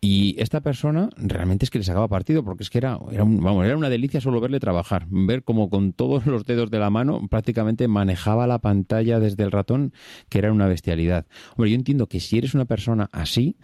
[0.00, 3.66] Y esta persona realmente es que le sacaba partido porque es que era, era, vamos,
[3.66, 5.06] era una delicia solo verle trabajar.
[5.10, 9.50] Ver como con todos los dedos de la mano prácticamente manejaba la pantalla desde el
[9.50, 9.92] ratón,
[10.28, 11.26] que era una bestialidad.
[11.56, 13.56] Hombre, yo entiendo que si eres una persona así,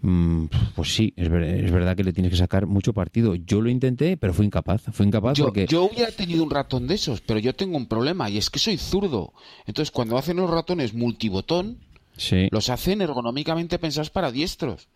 [0.00, 3.34] mm, pues sí, es, verdad que le tienes que sacar mucho partido.
[3.34, 4.84] Yo lo intenté, pero fui incapaz.
[4.92, 5.66] Fui incapaz yo, porque...
[5.66, 8.58] Yo hubiera tenido un ratón de esos, pero yo tengo un problema y es que
[8.58, 9.34] soy zurdo.
[9.66, 11.78] Entonces, cuando hacen los ratones multibotón,
[12.50, 14.88] los hacen ergonómicamente pensados para diestros.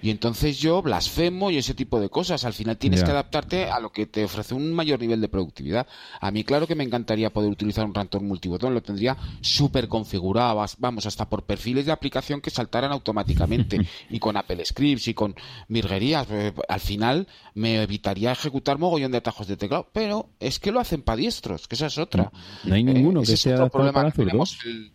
[0.00, 2.44] Y entonces yo blasfemo y ese tipo de cosas.
[2.44, 5.86] Al final tienes que adaptarte a lo que te ofrece un mayor nivel de productividad.
[6.20, 8.74] A mí, claro que me encantaría poder utilizar un ratón multibotón.
[8.74, 10.64] Lo tendría súper configurado.
[10.78, 13.80] Vamos, hasta por perfiles de aplicación que saltaran automáticamente.
[14.10, 15.34] y con Apple Scripts y con
[15.68, 16.26] virguerías.
[16.30, 19.88] Eh, al final me evitaría ejecutar mogollón de atajos de teclado.
[19.92, 22.30] Pero es que lo hacen para diestros, que esa es otra.
[22.64, 24.92] No, hay ninguno eh, que sea problema que tenemos el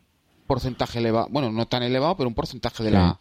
[0.47, 1.27] porcentaje elevado.
[1.29, 3.19] Bueno, no tan elevado, pero un porcentaje de la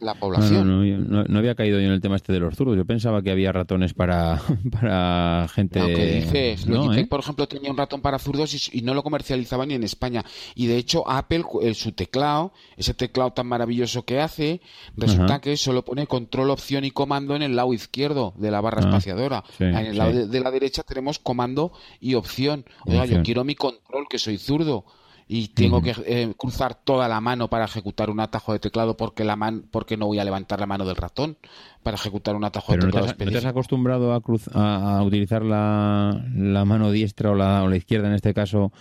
[0.00, 1.08] la población.
[1.08, 2.76] No, no, había caído yo en el tema este de los zurdos.
[2.76, 4.40] Yo pensaba que había ratones para,
[4.80, 5.80] para gente.
[5.80, 6.66] Que dices.
[6.66, 7.06] ¿Eh?
[7.08, 10.24] por ejemplo, tenía un ratón para zurdos y, no lo comercializaba ni en España.
[10.54, 14.60] Y de hecho, Apple, eh, su teclado, ese teclado tan maravilloso que hace,
[14.96, 18.80] resulta que solo pone control, opción y comando en el lado izquierdo de la barra
[18.82, 19.44] ah, espaciadora.
[19.58, 22.64] en el lado de, la derecha tenemos comando y opción.
[22.86, 24.86] O sea, yo quiero mi control, que soy zurdo
[25.32, 29.22] y tengo que eh, cruzar toda la mano para ejecutar un atajo de teclado porque
[29.22, 31.36] la man, porque no voy a levantar la mano del ratón
[31.84, 34.50] para ejecutar un atajo de teclado no te, has, ¿no te has acostumbrado a, cruz,
[34.52, 38.72] a, utilizar la, la, mano diestra o la, o la izquierda en este caso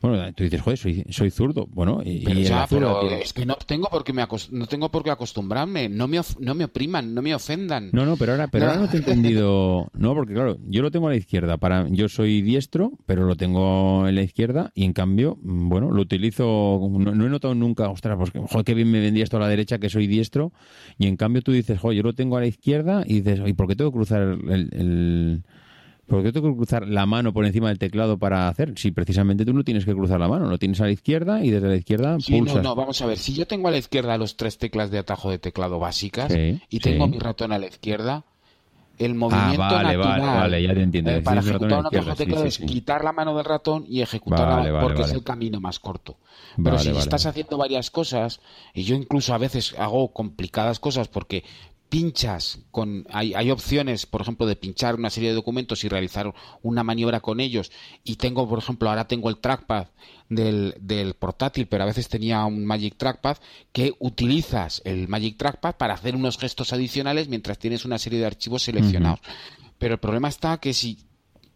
[0.00, 1.66] bueno, tú dices, joder, soy, soy zurdo.
[1.66, 5.88] Bueno, y, es que no tengo por qué me no tengo por qué acostumbrarme.
[5.90, 7.90] No me, no me opriman, no me ofendan.
[7.92, 8.70] No, no, pero ahora, pero no.
[8.70, 9.90] ahora no te he entendido.
[9.92, 11.58] No, porque claro, yo lo tengo a la izquierda.
[11.58, 16.00] Para, yo soy diestro, pero lo tengo en la izquierda y en cambio, bueno, lo
[16.00, 16.80] utilizo.
[16.90, 19.78] No, he notado nunca, ostras, pues joder, qué bien me vendía esto a la derecha
[19.78, 20.52] que soy diestro.
[20.98, 23.52] Y en cambio tú dices, joder, yo lo tengo a la izquierda y dices, ¿y
[23.52, 25.42] por qué tengo que cruzar el
[26.10, 28.76] ¿Por qué tengo que cruzar la mano por encima del teclado para hacer?
[28.76, 31.50] Si precisamente tú no tienes que cruzar la mano, lo tienes a la izquierda y
[31.50, 33.16] desde la izquierda sí, No, no, vamos a ver.
[33.16, 36.34] Si yo tengo a la izquierda los tres teclas de atajo de teclado básicas
[36.68, 38.24] y tengo mi ratón a la izquierda,
[38.98, 41.10] el movimiento ah, vale, natural vale, vale, ya te entiendo.
[41.12, 44.80] Eh, para ejecutar un atajo de teclado es quitar la mano del ratón y ejecutarla
[44.80, 46.16] porque es el camino más corto.
[46.62, 48.40] Pero si estás haciendo varias cosas,
[48.74, 51.44] y yo incluso a veces hago complicadas cosas porque
[51.90, 56.32] pinchas con hay, hay, opciones por ejemplo de pinchar una serie de documentos y realizar
[56.62, 57.70] una maniobra con ellos.
[58.04, 59.88] Y tengo por ejemplo ahora tengo el trackpad
[60.28, 63.38] del, del portátil pero a veces tenía un Magic Trackpad
[63.72, 68.26] que utilizas el Magic Trackpad para hacer unos gestos adicionales mientras tienes una serie de
[68.26, 69.20] archivos seleccionados.
[69.78, 70.98] Pero el problema está que si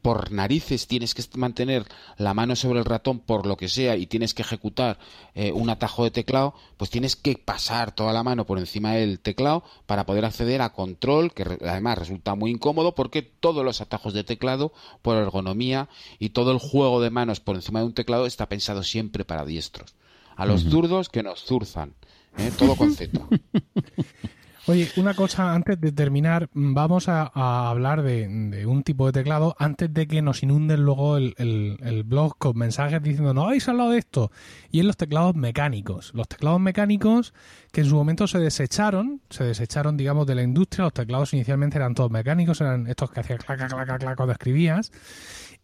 [0.05, 1.87] por narices tienes que mantener
[2.19, 4.99] la mano sobre el ratón por lo que sea y tienes que ejecutar
[5.35, 9.19] eh, un atajo de teclado, pues tienes que pasar toda la mano por encima del
[9.19, 14.13] teclado para poder acceder a control, que además resulta muy incómodo porque todos los atajos
[14.13, 15.89] de teclado, por ergonomía
[16.19, 19.47] y todo el juego de manos por encima de un teclado está pensado siempre para
[19.47, 19.95] diestros.
[20.37, 21.95] A los zurdos que nos zurzan,
[22.37, 22.53] ¿eh?
[22.59, 23.19] todo con Z.
[24.67, 27.31] Oye, una cosa antes de terminar, vamos a,
[27.69, 32.57] hablar de, un tipo de teclado antes de que nos inunden luego el, blog con
[32.57, 34.31] mensajes diciendo no habéis hablado de esto.
[34.71, 36.13] Y en los teclados mecánicos.
[36.15, 37.35] Los teclados mecánicos
[37.73, 40.85] que en su momento se desecharon, se desecharon, digamos, de la industria.
[40.85, 44.33] Los teclados inicialmente eran todos mecánicos, eran estos que hacían clac, clac, clac, clac cuando
[44.33, 44.91] escribías.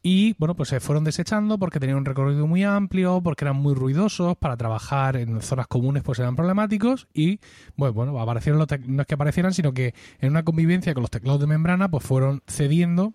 [0.03, 3.75] Y bueno, pues se fueron desechando porque tenían un recorrido muy amplio, porque eran muy
[3.75, 7.41] ruidosos, para trabajar en zonas comunes pues eran problemáticos y
[7.77, 11.11] bueno, bueno aparecieron los no es que aparecieran, sino que en una convivencia con los
[11.11, 13.13] teclados de membrana pues fueron cediendo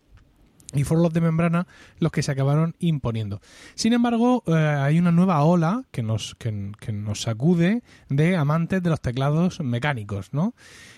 [0.74, 1.68] y fueron los de membrana
[2.00, 3.42] los que se acabaron imponiendo.
[3.76, 8.82] Sin embargo, eh, hay una nueva ola que nos, que, que nos sacude de amantes
[8.82, 10.54] de los teclados mecánicos, ¿no?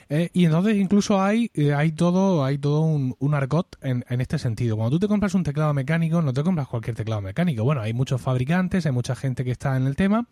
[0.09, 4.21] Eh, y entonces incluso hay, eh, hay todo, hay todo un, un argot en, en,
[4.21, 4.77] este sentido.
[4.77, 7.63] Cuando tú te compras un teclado mecánico, no te compras cualquier teclado mecánico.
[7.63, 10.27] Bueno, hay muchos fabricantes, hay mucha gente que está en el tema,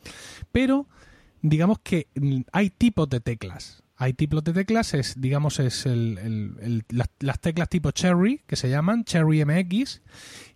[0.52, 0.88] pero
[1.42, 2.08] digamos que
[2.54, 3.85] hay tipos de teclas.
[3.98, 6.84] Hay tipos de teclas, es, digamos, es el,
[7.20, 10.02] las, teclas tipo Cherry, que se llaman Cherry MX,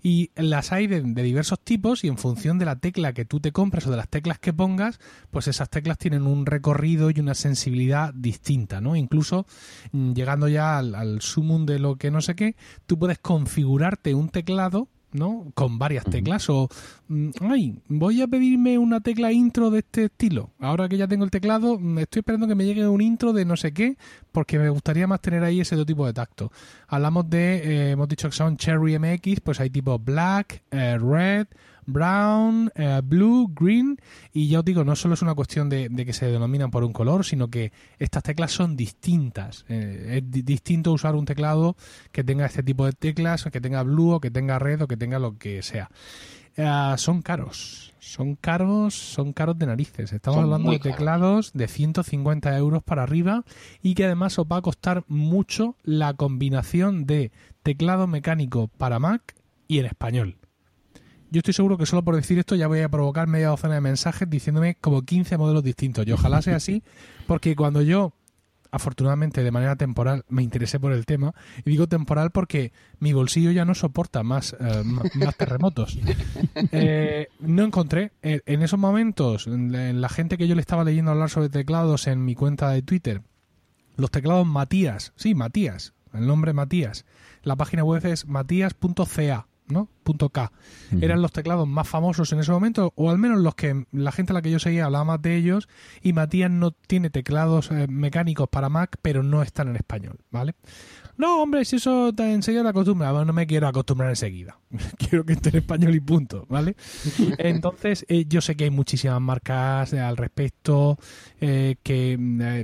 [0.03, 3.53] y las hay de, diversos tipos, y en función de la tecla que tú te
[3.53, 4.99] compras o de las teclas que pongas,
[5.31, 8.97] pues esas teclas tienen un recorrido y una sensibilidad distinta, ¿no?
[8.97, 9.45] Incluso
[9.93, 14.15] mm, llegando ya al, al sumum de lo que no sé qué, tú puedes configurarte
[14.15, 15.51] un teclado ¿no?
[15.53, 16.69] Con varias teclas o,
[17.07, 20.51] mm, ay, voy a pedirme una tecla intro de este estilo.
[20.59, 23.45] Ahora que ya tengo el teclado, mm, estoy esperando que me llegue un intro de
[23.45, 23.97] no sé qué,
[24.31, 26.51] porque me gustaría más tener ahí ese tipo de tacto.
[26.87, 31.47] Hablamos de, eh, hemos dicho que son Cherry MX, pues hay tipo Black, eh, Red,
[31.91, 33.97] brown, eh, blue, green
[34.33, 36.93] y ya os digo, no solo es una cuestión de, que se denominan por un
[36.93, 39.65] color, sino que estas teclas son distintas.
[39.69, 41.75] Eh, es distinto usar un teclado
[42.11, 44.97] que tenga este tipo de teclas, que tenga blue o que tenga red o que
[44.97, 45.89] tenga lo que sea.
[46.55, 50.11] Eh, son caros, son caros, son caros de narices.
[50.11, 53.43] Estamos hablando de teclados de 150 euros para arriba
[53.81, 57.31] y que además os va a costar mucho la combinación de
[57.63, 59.35] teclado mecánico para Mac
[59.67, 60.38] y en español
[61.31, 63.81] yo estoy seguro que solo por decir esto ya voy a provocar media docena de
[63.81, 66.05] mensajes diciéndome como 15 modelos distintos.
[66.07, 66.83] Y ojalá sea así,
[67.27, 68.13] porque cuando yo,
[68.71, 73.51] afortunadamente de manera temporal, me interesé por el tema, y digo temporal porque mi bolsillo
[73.51, 75.97] ya no soporta más, eh, más terremotos.
[76.71, 81.29] Eh, no encontré, eh, en esos momentos, la gente que yo le estaba leyendo hablar
[81.29, 83.21] sobre teclados en mi cuenta de Twitter,
[83.95, 87.05] los teclados Matías, sí, Matías, el nombre Matías.
[87.43, 89.89] La página web es matías.ca ¿no?
[90.03, 90.51] Punto .k.
[91.01, 94.33] Eran los teclados más famosos en ese momento, o al menos los que la gente
[94.33, 95.69] a la que yo seguía hablaba más de ellos,
[96.01, 100.55] y Matías no tiene teclados eh, mecánicos para Mac, pero no están en español, ¿vale?
[101.19, 104.57] No, hombre, si eso te enseña la costumbre, no me quiero acostumbrar enseguida.
[104.97, 106.77] quiero que esté en español y punto, ¿vale?
[107.37, 110.97] Entonces, eh, yo sé que hay muchísimas marcas al respecto,
[111.41, 112.15] eh, que,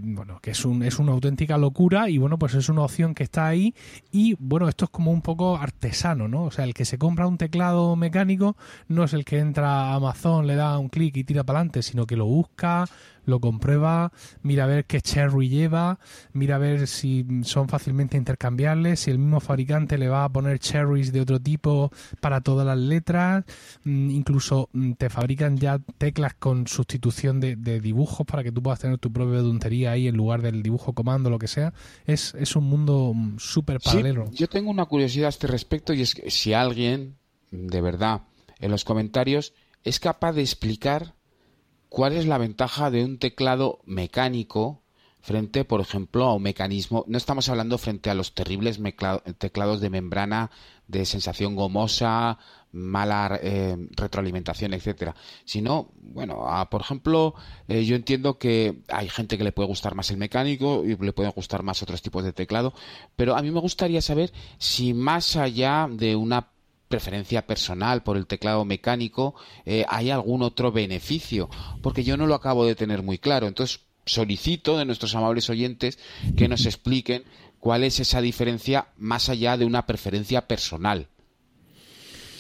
[0.01, 3.24] bueno, que es, un, es una auténtica locura y, bueno, pues es una opción que
[3.24, 3.76] está ahí
[4.10, 6.45] y, bueno, esto es como un poco artesano, ¿no?
[6.45, 8.56] O sea, el que se compra un teclado mecánico
[8.88, 11.84] no es el que entra a Amazon, le da un clic y tira para adelante,
[11.84, 12.86] sino que lo busca,
[13.26, 14.11] lo comprueba,
[14.41, 15.99] mira a ver qué cherry lleva,
[16.34, 20.59] mira a ver si son fácilmente intercambiables, si el mismo fabricante le va a poner
[20.59, 23.45] cherries de otro tipo para todas las letras,
[23.84, 28.80] mm, incluso mm, te fabrican ya teclas con sustitución de, dibujos para que tú puedas
[28.80, 31.73] tener tu propia tontería ahí en lugar del dibujo comando, lo que sea.
[32.05, 34.30] Es, es un mundo mm, súper paralelo.
[34.32, 37.17] yo tengo una curiosidad a este respecto y es que si alguien,
[37.51, 38.21] de verdad,
[38.59, 39.53] en los comentarios
[39.84, 41.15] es capaz de explicar
[41.89, 44.81] cuál es la ventaja de un teclado mecánico
[45.21, 47.03] frente, por ejemplo, a un mecanismo.
[47.07, 48.79] No estamos hablando frente a los terribles
[49.39, 50.51] teclados de membrana
[50.88, 52.38] de sensación gomosa,
[52.71, 57.33] mala eh, retroalimentación, etcétera, sino, bueno, por ejemplo,
[57.67, 61.13] eh, yo entiendo que hay gente que le puede gustar más el mecánico y le
[61.13, 62.73] pueden gustar más otros tipos de teclado,
[63.15, 66.49] pero a mí me gustaría saber si más allá de una
[66.88, 71.49] preferencia personal por el teclado mecánico, eh, ¿hay algún otro beneficio?
[71.81, 73.47] Porque yo no lo acabo de tener muy claro.
[73.47, 75.99] Entonces, solicito de nuestros amables oyentes
[76.38, 77.23] que nos expliquen
[77.59, 81.07] cuál es esa diferencia más allá de una preferencia personal.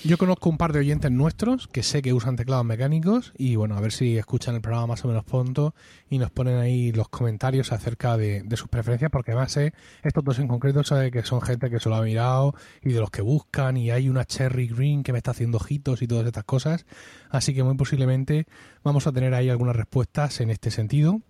[0.05, 3.75] Yo conozco un par de oyentes nuestros que sé que usan teclados mecánicos y bueno,
[3.75, 5.73] a ver si escuchan el programa más o menos pronto
[6.11, 10.23] y nos ponen ahí los comentarios acerca de, de sus preferencias porque además sé, estos
[10.23, 12.53] dos en concreto sabe que son gente que se lo ha mirado
[12.83, 16.03] y de los que buscan y hay una Cherry Green que me está haciendo ojitos
[16.03, 16.85] y todas estas cosas.
[17.31, 18.45] Así que muy posiblemente
[18.83, 21.21] vamos a tener ahí algunas respuestas en este sentido.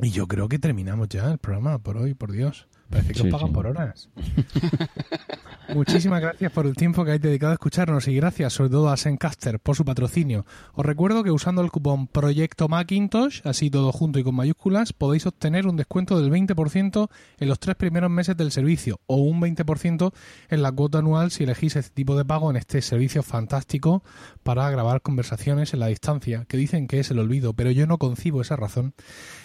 [0.00, 2.66] Y yo creo que terminamos ya el programa por hoy, por Dios.
[2.88, 3.54] Parece que Sí, os pagan sí.
[3.54, 4.08] por horas.
[5.74, 8.96] Muchísimas gracias por el tiempo que habéis dedicado a escucharnos y gracias sobre todo a
[8.96, 10.46] Sencaster por su patrocinio.
[10.74, 15.26] Os recuerdo que usando el cupón Proyecto Macintosh, así todo junto y con mayúsculas, podéis
[15.26, 17.08] obtener un descuento del 20%
[17.38, 20.12] en los tres primeros meses del servicio o un 20%
[20.48, 24.02] en la cuota anual si elegís este tipo de pago en este servicio fantástico
[24.42, 27.98] para grabar conversaciones en la distancia, que dicen que es el olvido, pero yo no
[27.98, 28.94] concibo esa razón,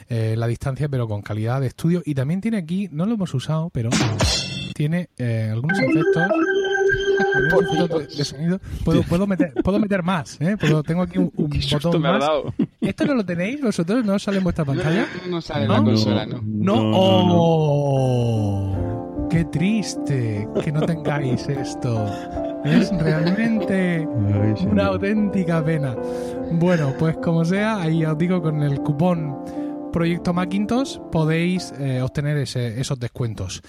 [0.08, 3.34] eh, la distancia pero con calidad de estudio y también tiene aquí, no lo hemos
[3.34, 3.90] usado, pero
[4.74, 6.24] tiene eh, algunos efectos
[7.34, 8.60] algunos efectos de, de sonido.
[8.84, 10.58] Puedo, puedo, meter, puedo meter más, ¿eh?
[10.60, 12.22] Puedo- tengo aquí un, un botón me ha más.
[12.22, 12.54] dado.
[12.82, 14.04] ¿Esto no lo tenéis vosotros?
[14.04, 15.06] ¿No sale en vuestra pantalla?
[15.26, 15.74] No, no sale en ¿No?
[15.78, 16.42] la consola, ¿no?
[16.44, 16.76] No.
[16.76, 16.98] No, no,
[18.04, 19.28] ¡Oh!
[19.30, 22.06] ¡Qué triste que no tengáis esto!
[22.66, 24.06] Es realmente
[24.70, 25.96] una auténtica pena.
[26.52, 29.36] Bueno, pues como sea, ahí os digo con el cupón
[29.94, 33.62] Proyecto Macintosh podéis eh, obtener ese- esos descuentos.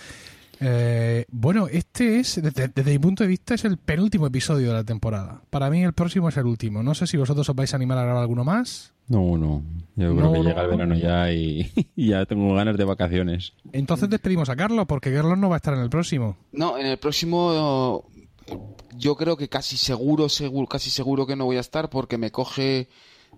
[0.65, 4.75] Eh, bueno, este es, desde, desde mi punto de vista, es el penúltimo episodio de
[4.75, 5.43] la temporada.
[5.51, 6.83] Para mí el próximo es el último.
[6.83, 8.95] No sé si vosotros os vais a animar a grabar alguno más.
[9.09, 9.63] No, no.
[9.97, 10.77] Yo creo que no, llega el no.
[10.77, 13.55] verano ya y, y ya tengo ganas de vacaciones.
[13.73, 16.37] Entonces despedimos a Carlos, porque Carlos no va a estar en el próximo.
[16.53, 18.05] No, en el próximo
[18.97, 22.31] yo creo que casi seguro, seguro, casi seguro que no voy a estar porque me
[22.31, 22.89] coge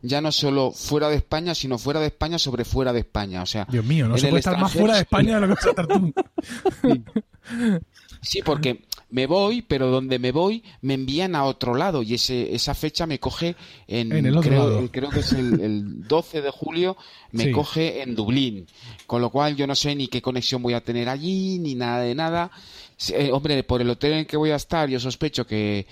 [0.04, 3.42] ya no solo fuera de España, sino fuera de España sobre fuera de España.
[3.42, 5.54] O sea, Dios mío, no se puede estar más fuera de España de lo que
[5.54, 6.12] vas a estar tú.
[8.22, 12.54] Sí, porque me voy, pero donde me voy me envían a otro lado y ese,
[12.54, 13.54] esa fecha me coge
[13.86, 14.88] en, En el otro creo, lado.
[14.90, 16.96] creo que es el, el 12 de julio,
[17.32, 17.50] me Sí.
[17.50, 18.66] coge en Dublín,
[19.06, 22.00] con lo cual yo no sé ni qué conexión voy a tener allí, ni nada
[22.00, 22.50] de nada.
[23.10, 25.86] Eh, hombre, por el hotel en el que voy a estar, yo sospecho que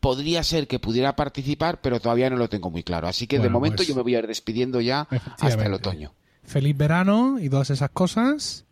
[0.00, 3.06] podría ser que pudiera participar, pero todavía no lo tengo muy claro.
[3.08, 5.06] Así que de momento pues- yo me voy a ir despidiendo ya
[5.38, 6.12] hasta el otoño.
[6.42, 8.64] Feliz verano y todas esas cosas.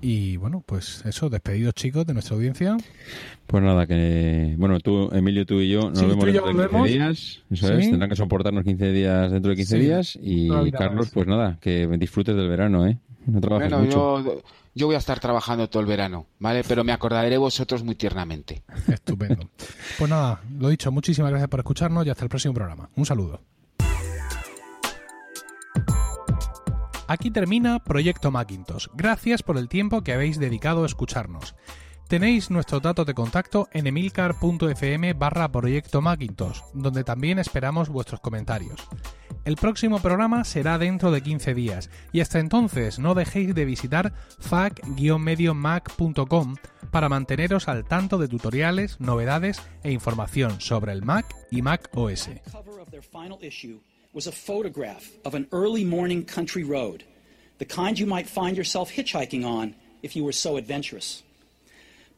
[0.00, 2.76] Y bueno, pues eso, despedidos chicos de nuestra audiencia.
[3.48, 4.54] Pues nada, que.
[4.56, 6.88] Bueno, tú, Emilio, tú y yo nos Sí, vemos dentro de 15 volvemos.
[6.88, 7.42] días.
[7.50, 7.72] Eso Sí.
[7.72, 10.16] es, tendrán que soportarnos 15 días dentro de 15 Sí, días.
[10.22, 12.98] Y Carlos, pues nada, que disfrutes del verano, ¿eh?
[13.26, 14.22] No trabajes Bueno, mucho.
[14.22, 14.42] yo,
[14.74, 16.62] yo voy a estar trabajando todo el verano, ¿vale?
[16.66, 18.62] Pero me acordaré de vosotros muy tiernamente.
[18.88, 19.48] Estupendo.
[19.98, 22.88] Pues nada, lo dicho, muchísimas gracias por escucharnos y hasta el próximo programa.
[22.96, 23.40] Un saludo.
[27.06, 28.88] Aquí termina Proyecto Macintosh.
[28.94, 31.54] Gracias por el tiempo que habéis dedicado a escucharnos.
[32.08, 38.80] Tenéis nuestros datos de contacto en emilcar.fm barra Proyecto Macintosh, donde también esperamos vuestros comentarios.
[39.44, 44.14] El próximo programa será dentro de 15 días y hasta entonces no dejéis de visitar
[44.40, 46.56] fac-mediomac.com
[46.90, 52.30] para manteneros al tanto de tutoriales, novedades e información sobre el Mac y Mac OS.